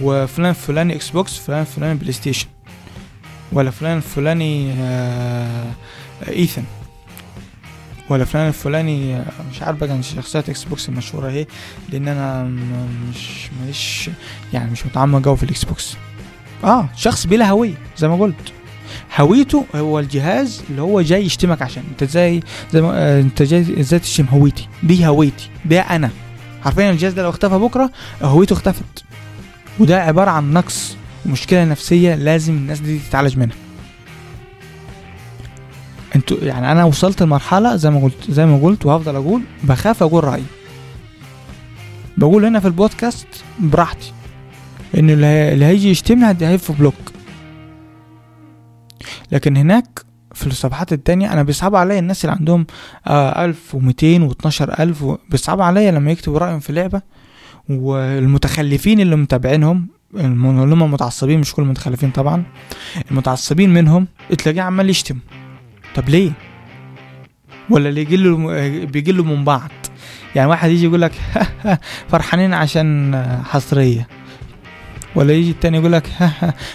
وفلان 0.02 0.52
فلاني 0.52 0.94
Xbox 0.94 1.38
فلان 1.38 1.64
فلاني 1.64 1.94
PlayStation 1.98 2.46
ولا 3.52 3.70
فلان 3.70 4.00
فلاني 4.00 4.72
آه 4.78 5.72
Ethan 6.28 6.64
ولا 8.10 8.24
فلان 8.24 8.48
الفلاني 8.48 9.16
آه، 9.16 9.24
مش 9.50 9.62
عارف 9.62 9.78
بقى 9.78 10.02
شخصيات 10.02 10.48
Xbox 10.48 10.88
المشهورة 10.88 11.28
اهي 11.28 11.46
لأن 11.90 12.08
أنا 12.08 12.44
مش 13.10 13.50
ماليش 13.60 14.10
يعني 14.52 14.70
مش 14.70 14.86
متعمق 14.86 15.24
قوي 15.24 15.36
في 15.36 15.42
ال 15.42 15.64
Xbox 15.64 15.96
آه 16.64 16.88
شخص 16.96 17.26
بلا 17.26 17.50
هوية 17.50 17.74
زي 17.96 18.08
ما 18.08 18.16
قلت. 18.16 18.52
هويته 19.16 19.64
هو 19.74 19.98
الجهاز 19.98 20.62
اللي 20.70 20.82
هو 20.82 21.00
جاي 21.00 21.24
يشتمك 21.26 21.62
عشان. 21.62 21.82
انت 21.90 22.02
إزاي 22.02 22.40
زي 22.72 22.80
ما 22.82 22.90
آه، 22.94 23.20
انت 23.20 23.42
جاي 23.42 23.80
إزاي 23.80 23.98
تشتم 24.00 24.24
هويتي؟ 24.30 24.68
دي 24.82 25.06
هويتي 25.06 25.50
ده 25.64 25.80
أنا. 25.80 26.10
حرفيا 26.64 26.90
الجهاز 26.90 27.12
ده 27.12 27.22
لو 27.22 27.28
اختفى 27.30 27.58
بكرة 27.58 27.90
هويته 28.22 28.52
اختفت. 28.52 29.04
وده 29.78 30.02
عبارة 30.02 30.30
عن 30.30 30.52
نقص 30.52 30.96
ومشكله 31.26 31.64
نفسية 31.64 32.14
لازم 32.14 32.52
الناس 32.52 32.80
دي 32.80 32.98
تتعالج 32.98 33.38
منها. 33.38 33.56
أنتوا 36.16 36.36
يعني 36.42 36.72
أنا 36.72 36.84
وصلت 36.84 37.22
لمرحلة 37.22 37.76
زي 37.76 37.90
ما 37.90 38.00
قلت 38.00 38.30
زي 38.30 38.46
ما 38.46 38.58
قلت 38.58 38.86
وهفضل 38.86 39.16
أقول 39.16 39.42
بخاف 39.64 40.02
أقول 40.02 40.24
رأيي. 40.24 40.44
بقول 42.16 42.44
هنا 42.44 42.60
في 42.60 42.66
البودكاست 42.66 43.26
براحتي. 43.60 44.12
إن 44.98 45.10
اللي 45.10 45.26
هي- 45.26 45.52
اللي 45.52 45.64
هيجي 45.64 45.90
يشتمني 45.90 46.36
هيف 46.48 46.72
بلوك. 46.72 46.94
لكن 49.32 49.56
هناك 49.56 50.04
في 50.34 50.46
الصفحات 50.46 50.92
التانية 50.92 51.32
أنا 51.32 51.42
بيصعب 51.42 51.74
عليا 51.74 51.98
الناس 51.98 52.24
اللي 52.24 52.36
عندهم 52.36 52.66
آه 53.06 53.44
1200 53.44 54.28
و12000 54.28 55.02
و... 55.02 55.16
بيصعب 55.30 55.60
عليا 55.60 55.90
لما 55.90 56.10
يكتبوا 56.10 56.38
رأيهم 56.38 56.60
في 56.60 56.72
لعبة 56.72 57.02
والمتخلفين 57.68 59.00
اللي 59.00 59.16
متابعينهم 59.16 59.88
اللي 60.14 60.74
هم 60.74 60.90
متعصبين 60.90 61.40
مش 61.40 61.54
كل 61.54 61.62
المتخلفين 61.62 62.10
طبعا 62.10 62.44
المتعصبين 63.10 63.74
منهم 63.74 64.06
تلاقيه 64.38 64.62
عمال 64.62 64.90
يشتم. 64.90 65.18
طب 65.94 66.08
ليه؟ 66.08 66.32
ولا 67.70 67.88
اللي 67.88 68.00
يجي 68.00 68.86
بيجي 68.86 69.12
له 69.12 69.24
من 69.24 69.44
بعض. 69.44 69.70
يعني 70.34 70.50
واحد 70.50 70.70
يجي 70.70 70.84
يقول 70.84 71.00
لك 71.00 71.12
فرحانين 72.10 72.54
عشان 72.54 73.22
حصرية. 73.44 74.08
ولا 75.18 75.32
يجي 75.32 75.50
التاني 75.50 75.78
يقول 75.78 75.92
لك 75.92 76.10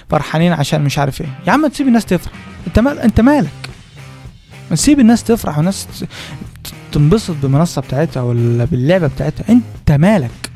فرحانين 0.10 0.54
عشان 0.54 0.84
مش 0.84 1.00
عارف 1.00 1.22
إيه. 1.22 1.28
يا 1.48 1.52
عم 1.52 1.68
تسيب 1.68 1.88
الناس 1.88 2.06
تفرح. 2.06 2.34
أنت 2.68 2.80
مال 2.80 3.00
أنت 3.00 3.22
مالك؟ 3.22 3.70
ما 4.70 4.76
تسيب 4.76 5.00
الناس 5.00 5.24
تفرح 5.24 5.58
والناس 5.58 5.88
تنبسط 6.92 7.36
بالمنصة 7.42 7.82
بتاعتها 7.82 8.22
ولا 8.22 8.66
باللعبة 8.66 9.08
بتاعتها. 9.08 9.46
أنت 9.50 9.92
مالك؟ 9.92 10.52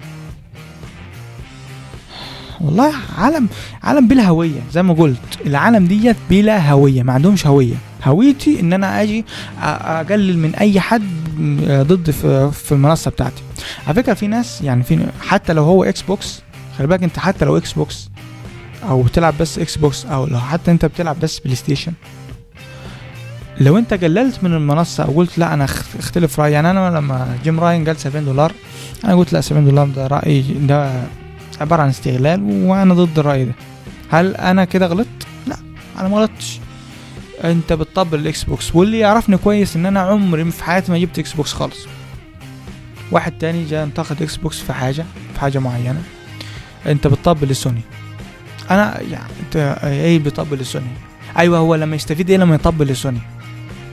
والله 2.62 2.94
عالم 3.18 3.48
عالم 3.84 4.08
بلا 4.08 4.24
هوية. 4.24 4.62
زي 4.74 4.84
ما 4.84 4.94
قلت 4.94 5.38
العالم 5.46 5.86
ديت 5.86 6.18
بلا 6.30 6.72
هوية 6.72 7.04
ما 7.04 7.14
عندهمش 7.14 7.48
هوية. 7.48 7.76
هويتي 8.04 8.60
إن 8.60 8.74
أنا 8.74 9.02
أجي 9.02 9.26
أقلل 9.62 10.38
من 10.38 10.56
أي 10.56 10.80
حد 10.80 11.04
ضد 11.68 12.12
في 12.52 12.72
المنصة 12.72 13.12
بتاعتي. 13.12 13.44
على 13.88 13.96
فكرة 13.96 14.14
في 14.14 14.28
ناس 14.28 14.62
يعني 14.62 14.84
في 14.84 15.08
حتى 15.22 15.54
لو 15.54 15.64
هو 15.64 15.84
Xbox 15.84 16.42
خلي 16.78 16.88
بالك 16.88 17.04
انت 17.04 17.20
حتى 17.20 17.46
لو 17.46 17.58
Xbox 17.58 18.10
أو 18.90 19.02
بتلعب 19.02 19.34
بس 19.40 19.60
Xbox 19.60 20.06
أو 20.06 20.26
لو 20.26 20.40
حتى 20.40 20.72
انت 20.72 20.86
بتلعب 20.86 21.20
بس 21.20 21.40
PlayStation 21.40 21.94
لو 23.60 23.78
انت 23.78 23.94
قللت 23.94 24.44
من 24.44 24.54
المنصة 24.54 25.04
أو 25.04 25.12
قلت 25.12 25.38
لا 25.38 25.54
أنا 25.54 25.64
اخ- 25.66 25.96
اختلف 26.00 26.40
رأيي 26.40 26.54
يعني 26.54 26.70
أنا 26.72 26.98
لما 26.98 27.38
Jim 27.44 27.60
Ryan 27.60 27.86
قال 27.86 27.98
70 28.00 28.26
دولار 28.26 28.52
أنا 29.06 29.16
قلت 29.16 29.34
لا 29.34 29.42
70 29.42 29.66
دولار 29.66 29.88
ده 29.88 30.08
رأيي 30.08 30.42
ده 30.42 31.02
عبارة 31.62 31.82
عن 31.82 31.90
استغلال 31.90 32.42
وأنا 32.66 32.94
ضد 32.94 33.20
الرأي 33.20 33.46
ده. 33.46 33.52
هل 34.12 34.36
أنا 34.36 34.66
كده 34.66 34.86
غلطت؟ 34.88 35.28
لا 35.48 35.56
أنا 36.00 36.08
ما 36.08 36.18
غلطتش. 36.18 36.60
انت 37.44 37.74
بتطبل 37.74 38.20
ال 38.20 38.44
Xbox 38.44 38.76
واللي 38.76 39.00
يعرفني 39.00 39.38
كويس 39.38 39.76
إن 39.76 39.86
أنا 39.86 40.00
عمري 40.00 40.52
في 40.52 40.64
حياتي 40.64 40.92
ما 40.92 40.98
جبت 40.98 41.20
Xbox 41.20 41.54
خالص. 41.54 41.86
واحد 43.12 43.38
تاني 43.38 43.66
جاء 43.66 43.84
انتقد 43.84 44.22
Xbox 44.22 44.60
في 44.60 44.74
حاجة 44.74 45.06
في 45.34 45.40
حاجة 45.40 45.60
معينة. 45.60 46.02
أنت 46.88 47.08
بتطبل 47.08 47.48
لسوني. 47.48 47.82
أنا 48.72 49.02
يعني 49.02 49.32
أنت 49.46 49.78
إيه 49.84 50.20
بيطبل 50.20 50.58
لسوني. 50.58 50.88
أيوه 51.38 51.58
هو 51.58 51.76
لما 51.76 51.96
يستفيد 51.96 52.30
إيه 52.30 52.38
لما 52.38 52.56
يطبل 52.56 52.88
لسوني؟ 52.88 53.20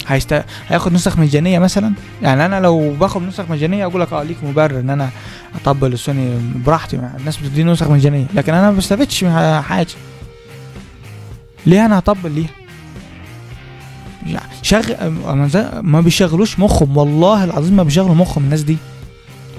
هيست... 0.09 0.45
هياخد 0.69 0.93
نسخ 0.93 1.19
مجانية 1.19 1.59
مثلا؟ 1.59 1.93
يعني 2.23 2.47
أنا 2.47 2.61
لو 2.61 2.91
باخد 2.91 3.23
نسخ 3.23 3.45
مجانية 3.51 3.85
أقول 3.87 4.01
لك 4.01 4.13
آه 4.13 4.23
ليك 4.23 4.37
مبرر 4.45 4.81
إن 4.81 4.91
أنا 4.91 5.11
أطبل 5.55 5.91
لسوني 5.91 6.39
براحتي. 6.67 6.97
مع 6.97 7.11
الناس 7.19 7.37
بتديني 7.37 7.73
نسخ 7.73 7.91
مجانية 7.91 8.27
لكن 8.35 8.55
أنا 8.55 8.71
ما 8.71 8.77
بستفدش 8.77 9.25
من 9.25 9.63
حاجة. 9.63 9.87
ليه 11.67 11.87
أنا 11.87 11.99
هطبل 11.99 12.47
يعني 14.27 14.49
ما 15.35 15.49
زي- 15.49 15.71
ما 15.83 16.01
بيشغلوش 16.01 16.59
مخهم. 16.59 16.97
والله 16.97 17.45
العظيم 17.45 17.77
ما 17.77 17.83
بيشغلوا 17.83 18.15
مخهم 18.15 18.45
الناس 18.45 18.63
دي. 18.63 18.77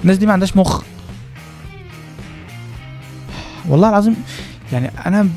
الناس 0.02 0.16
دي 0.18 0.26
ما 0.26 0.32
عندهاش 0.32 0.56
مخ. 0.56 0.82
والله 3.68 3.88
العظيم 3.88 4.16
يعني 4.72 4.90
أنا 5.06 5.28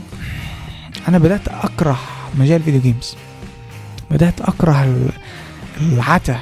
أنا 1.07 1.17
بدأت 1.17 1.47
أكره 1.47 1.99
مجال 2.39 2.55
الفيديو 2.55 2.81
جيمز 2.81 3.15
بدأت 4.11 4.41
أكره 4.41 4.83
ال- 4.83 5.09
العتا. 5.81 6.39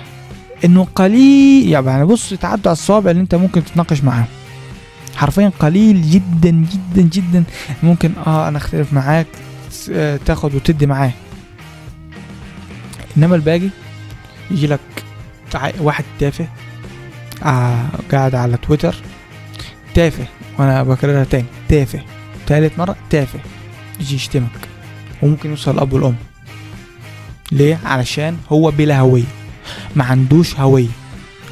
إنه 0.65 0.88
قليل 0.96 1.70
يعني 1.70 2.06
بص 2.06 2.29
تعدوا 2.34 2.63
على 2.65 2.72
الصوابع 2.74 3.12
اللي 3.12 3.22
أنت 3.22 3.36
ممكن 3.36 3.65
تتناقش 3.65 4.03
معاهم. 4.03 4.25
حرفيا 5.15 5.51
قليل 5.60 6.10
جدا 6.10 6.50
جدا 6.50 7.01
جدا. 7.01 7.44
ممكن 7.84 8.12
آه 8.27 8.48
أنا 8.48 8.58
أختلف 8.58 8.94
معاك 8.94 9.27
آه، 9.91 10.20
تاخد 10.25 10.56
وتدي 10.56 10.86
معاه. 10.86 11.12
إنما 13.17 13.36
الباقي 13.36 13.70
يجي 14.51 14.67
لك 14.67 14.79
واحد 15.79 16.03
تافه 16.20 16.48
آه 17.46 17.86
قاعد 18.12 18.36
على 18.36 18.58
تويتر 18.58 18.96
تافه 19.94 20.25
وأنا 20.60 20.84
بكررها 20.84 21.24
تاني. 21.24 21.46
تافه. 21.69 22.01
تالت 22.47 22.79
مرة 22.79 22.95
تافه. 23.09 23.39
يجي 24.00 24.15
يشتمك. 24.15 24.67
وممكن 25.21 25.50
يوصل 25.50 25.71
الاب 25.71 25.93
والام 25.93 26.15
ليه؟ 27.51 27.79
علشان 27.86 28.38
هو 28.50 28.71
بلا 28.71 29.00
هوية. 29.00 29.24
ما 29.95 30.03
عندوش 30.03 30.55
هوية. 30.59 30.88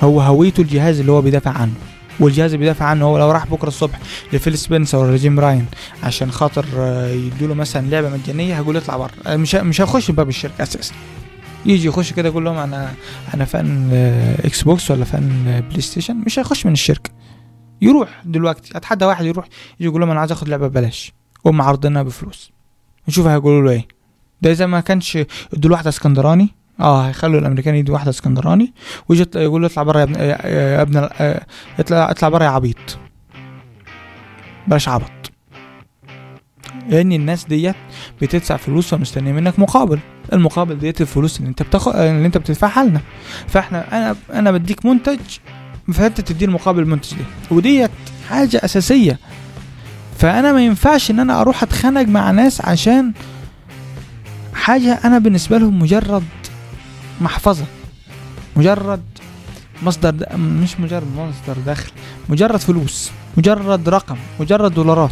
هو 0.01 0.21
هويته 0.21 0.61
الجهاز 0.61 0.99
اللي 0.99 1.11
هو 1.11 1.21
بيدافع 1.21 1.51
عنه. 1.51 1.73
والجهاز 2.19 2.53
اللي 2.53 2.65
بيدافع 2.65 2.85
عنه 2.85 3.05
هو 3.05 3.17
لو 3.17 3.31
راح 3.31 3.47
بكرة 3.47 3.67
الصبح 3.67 3.99
ل 4.33 4.38
Phil 4.38 4.57
Spencer 4.57 4.97
ولا 4.97 5.17
Jim 5.17 5.39
Ryan 5.39 5.65
عشان 6.03 6.31
خاطر 6.31 6.65
آه، 6.77 7.07
يدوله 7.11 7.53
مثلا 7.53 7.87
لعبة 7.87 8.09
مجانية 8.09 8.55
هيقول 8.57 8.77
اطلع 8.77 8.97
بره. 8.97 9.11
آه، 9.27 9.35
مش 9.35 9.55
مش 9.55 9.81
هيخش 9.81 10.11
باب 10.11 10.29
الشركة 10.29 10.63
أساسا. 10.63 10.93
يجي 11.65 11.87
يخش 11.87 12.13
كده 12.13 12.29
يقول 12.29 12.45
لهم 12.45 12.57
أنا 12.57 12.93
أنا 13.33 13.45
fan 13.45 13.89
آه، 13.93 14.47
Xbox 14.47 14.91
ولا 14.91 15.05
fan 15.05 15.47
آه، 15.47 15.59
PlayStation 15.59 16.15
مش 16.25 16.39
هيخش 16.39 16.65
من 16.65 16.71
الشركة. 16.73 17.09
يروح 17.81 18.21
دلوقتي 18.25 18.77
أتحدى 18.77 19.05
واحد 19.05 19.25
يروح 19.25 19.45
يجي 19.79 19.85
يقول 19.89 20.01
لهم 20.01 20.09
أنا 20.11 20.19
عايز 20.19 20.31
آخد 20.31 20.49
لعبة 20.49 20.67
ببلاش. 20.67 21.13
هم 21.45 21.61
عارضينها 21.61 22.03
بفلوس. 22.03 22.51
نشوف 23.07 23.27
هيقولوا 23.27 23.61
له 23.61 23.71
إيه. 23.71 23.87
ده 24.41 24.51
إذا 24.51 24.65
ما 24.65 24.79
كانش 24.79 25.17
ادوا 25.53 25.71
واحدة 25.71 25.89
اسكندراني 25.89 26.49
آه 26.79 27.07
هيخلوا 27.07 27.39
الأمريكان 27.39 27.75
يدوا 27.75 27.93
واحدة 27.93 28.09
اسكندراني 28.09 28.73
ويجي 29.09 29.25
يقول 29.35 29.61
له 29.61 29.67
اطلع 29.67 29.83
بره 29.83 29.99
يا 29.99 30.03
ابن 30.03 30.15
يا- 30.19 30.81
ابن 30.81 30.97
آه، 30.97 31.45
اطلع 31.79 32.11
اطلع 32.11 32.29
بره 32.29 32.43
يا 32.43 32.49
عبيط. 32.49 32.97
بلاش 34.67 34.89
عبط. 34.89 35.11
لأن 36.89 37.11
الناس 37.13 37.45
ديت 37.45 37.75
بتدفع 38.21 38.57
فلوس 38.57 38.93
ومستنية 38.93 39.31
منك 39.31 39.59
مقابل. 39.59 39.99
المقابل 40.33 40.77
ديت 40.79 41.01
الفلوس 41.01 41.39
اللي 41.39 41.49
أنت 41.49 41.63
بتاخد 41.63 41.95
اللي 41.95 42.25
أنت 42.25 42.37
بتدفعها 42.37 42.83
لنا. 42.83 43.01
فإحنا 43.47 43.97
أنا 43.97 44.15
أنا 44.33 44.51
بديك 44.51 44.85
منتج 44.85 45.19
فانت 45.93 46.21
تديني 46.21 46.53
مقابل 46.53 46.79
المنتج 46.81 47.13
ده. 47.17 47.25
وديت 47.51 47.91
حاجة 48.29 48.61
أساسية. 48.63 49.19
فأنا 50.19 50.53
ما 50.53 50.65
ينفعش 50.65 51.11
إن 51.11 51.19
أنا 51.19 51.41
أروح 51.41 51.63
أتخانق 51.63 52.01
مع 52.01 52.31
ناس 52.31 52.61
عشان 52.61 53.13
حاجة 54.53 54.99
أنا 55.03 55.19
بالنسبة 55.19 55.57
لهم 55.57 55.79
مجرد 55.79 56.23
محفظة. 57.21 57.65
مجرد 58.55 59.03
مصدر. 59.83 60.37
مش 60.37 60.79
مجرد 60.79 61.07
مصدر 61.17 61.61
دخل. 61.65 61.91
مجرد 62.29 62.59
فلوس. 62.59 63.11
مجرد 63.37 63.89
رقم. 63.89 64.17
مجرد 64.39 64.73
دولارات. 64.73 65.11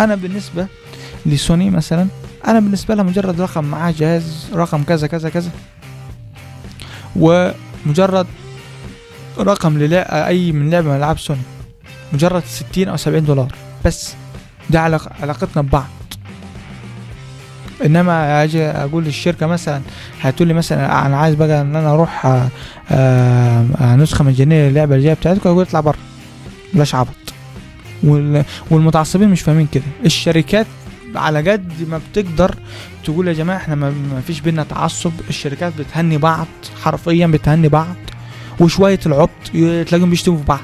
أنا 0.00 0.14
بالنسبة 0.14 0.66
لسوني 1.26 1.70
مثلا 1.70 2.06
أنا 2.46 2.60
بالنسبة 2.60 2.94
لها 2.94 3.04
مجرد 3.04 3.40
رقم 3.40 3.64
معاه 3.64 3.94
جهاز 3.98 4.46
رقم 4.54 4.82
كذا 4.82 5.06
كذا 5.06 5.28
كذا. 5.28 5.50
ومجرد 7.16 8.26
رقم 9.42 9.78
للا 9.78 10.28
أي 10.28 10.52
من 10.52 10.70
لعبة 10.70 10.88
من 10.90 10.96
العاب 10.96 11.18
سوني. 11.18 11.40
مجرد 12.12 12.42
60 12.44 12.88
أو 12.88 12.96
70 12.96 13.24
دولار. 13.24 13.52
بس. 13.84 14.14
ده 14.70 14.80
علاق... 14.80 15.08
علاقتنا 15.22 15.62
ببعض. 15.62 15.86
إنما 17.84 18.44
أجي 18.44 18.62
أقول 18.64 19.04
للشركة 19.04 19.46
مثلا 19.46 19.80
هاتوا 20.20 20.46
لي 20.46 20.54
مثلا 20.54 21.06
أنا 21.06 21.16
عايز 21.16 21.34
بقى 21.34 21.60
إن 21.60 21.76
أنا 21.76 21.94
أروح 21.94 22.26
آه، 22.26 22.48
آه، 22.90 23.66
آه، 23.80 23.96
نسخة 23.96 24.24
مجانيه 24.24 24.68
للعبه 24.68 24.96
الجايه 24.96 25.14
بتاعتكم 25.14 25.48
أقول 25.50 25.62
اطلع 25.62 25.80
بره. 25.80 25.98
بلاش 26.74 26.94
عبط. 26.94 27.08
وال- 28.02 28.44
والمتعصبين 28.70 29.28
مش 29.28 29.40
فاهمين 29.40 29.66
كده. 29.72 29.84
الشركات 30.04 30.66
على 31.14 31.50
قد 31.50 31.72
ما 31.88 32.00
بتقدر 32.12 32.54
تقول 33.04 33.28
يا 33.28 33.32
جماعة 33.32 33.56
إحنا 33.56 33.74
ما 33.74 33.92
فيش 34.26 34.40
بينا 34.40 34.62
تعصب. 34.64 35.12
الشركات 35.28 35.72
بتهني 35.78 36.18
بعض 36.18 36.46
حرفيا 36.82 37.26
بتهني 37.26 37.68
بعض. 37.68 37.96
وشوية 38.60 39.00
العبط 39.06 39.30
تلاقيهم 39.52 40.10
بيشتموا 40.10 40.38
في 40.38 40.44
بعض. 40.44 40.60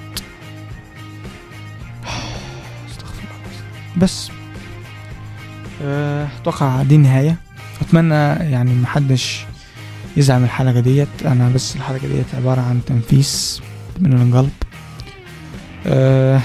بس. 3.97 4.31
آه، 5.83 6.29
أتوقع 6.41 6.83
دي 6.83 6.95
النهايه 6.95 7.37
أتمنى 7.81 8.15
يعني 8.53 8.75
محدش 8.75 9.45
يزعل 10.17 10.39
من 10.39 10.45
الحلقة 10.45 10.81
ديت. 10.81 11.09
أنا 11.25 11.49
بس 11.55 11.77
الحلقة 11.77 12.09
ديت 12.09 12.35
عبارة 12.35 12.61
عن 12.61 12.81
تنفيس 12.87 13.63
من 13.99 14.13
القلب. 14.13 14.53
أه 15.87 16.41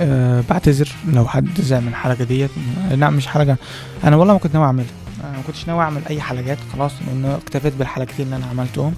أه 0.00 0.44
بعتذر 0.50 0.88
لو 1.12 1.28
حد 1.28 1.60
زعل 1.60 1.80
من 1.82 1.88
الحلقة 1.88 2.24
ديت. 2.24 2.50
لا 2.90 3.10
مش 3.10 3.26
حلقة. 3.26 3.56
أنا 4.04 4.16
والله 4.16 4.32
ما 4.32 4.38
كنت 4.38 4.54
ناوي 4.54 4.66
أعملها. 4.66 4.86
ما 5.22 5.42
كنتش 5.46 5.68
ناوي 5.68 5.82
أعمل 5.82 6.02
أي 6.10 6.20
حلقات 6.20 6.58
خلاص 6.72 6.92
لأن 7.06 7.24
اكتفيت 7.24 7.72
بالحلقتين 7.74 8.26
اللي 8.26 8.36
أنا 8.36 8.46
عملتهم. 8.46 8.94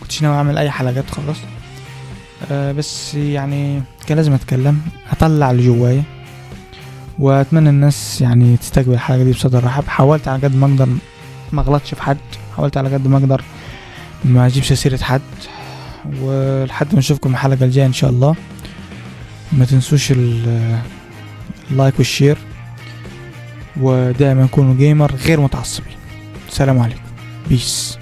كنتش 0.00 0.22
ناوي 0.22 0.36
أعمل 0.36 0.58
أي 0.58 0.70
حلقات 0.70 1.10
خلاص 1.10 1.36
أه 2.50 2.72
بس 2.72 3.14
يعني 3.14 3.82
كان 4.06 4.16
لازم 4.16 4.32
أتكلم 4.32 4.80
أطلع 5.12 5.50
اللي 5.50 5.66
جوايا 5.66 6.02
وأتمنى 7.18 7.68
الناس 7.68 8.20
يعني 8.20 8.56
تستقبل 8.56 8.92
الحلقة 8.92 9.24
دي 9.24 9.32
بصدر 9.32 9.64
رحب. 9.64 9.84
حاولت 9.88 10.28
على 10.28 10.42
قد 10.42 10.56
ما 10.56 10.66
أقدر 10.66 10.88
ما 11.52 11.60
أغلطش 11.62 11.94
في 11.94 12.02
حد 12.02 12.16
حاولت 12.56 12.76
على 12.76 12.94
قد 12.94 13.06
ما 13.06 13.16
أقدر 13.18 13.42
ما 14.24 14.46
أجيبش 14.46 14.72
سيرة 14.72 14.96
حد 15.02 15.20
ولحد 16.20 16.92
ما 16.92 16.98
اشوفكم 16.98 17.30
الحلقة 17.32 17.64
الجاية 17.64 17.86
إن 17.86 17.92
شاء 17.92 18.10
الله. 18.10 18.34
ما 19.52 19.64
تنسوش 19.64 20.12
ال- 20.12 20.78
ال 21.70 21.75
like 21.75 21.94
وال 21.98 22.09
share 22.09 22.38
ودائما 23.80 24.46
كونوا 24.46 24.74
gamer 24.74 25.14
غير 25.14 25.40
متعصبين. 25.40 25.96
السلام 26.48 26.78
عليكم. 26.78 27.00
Peace 27.48 27.98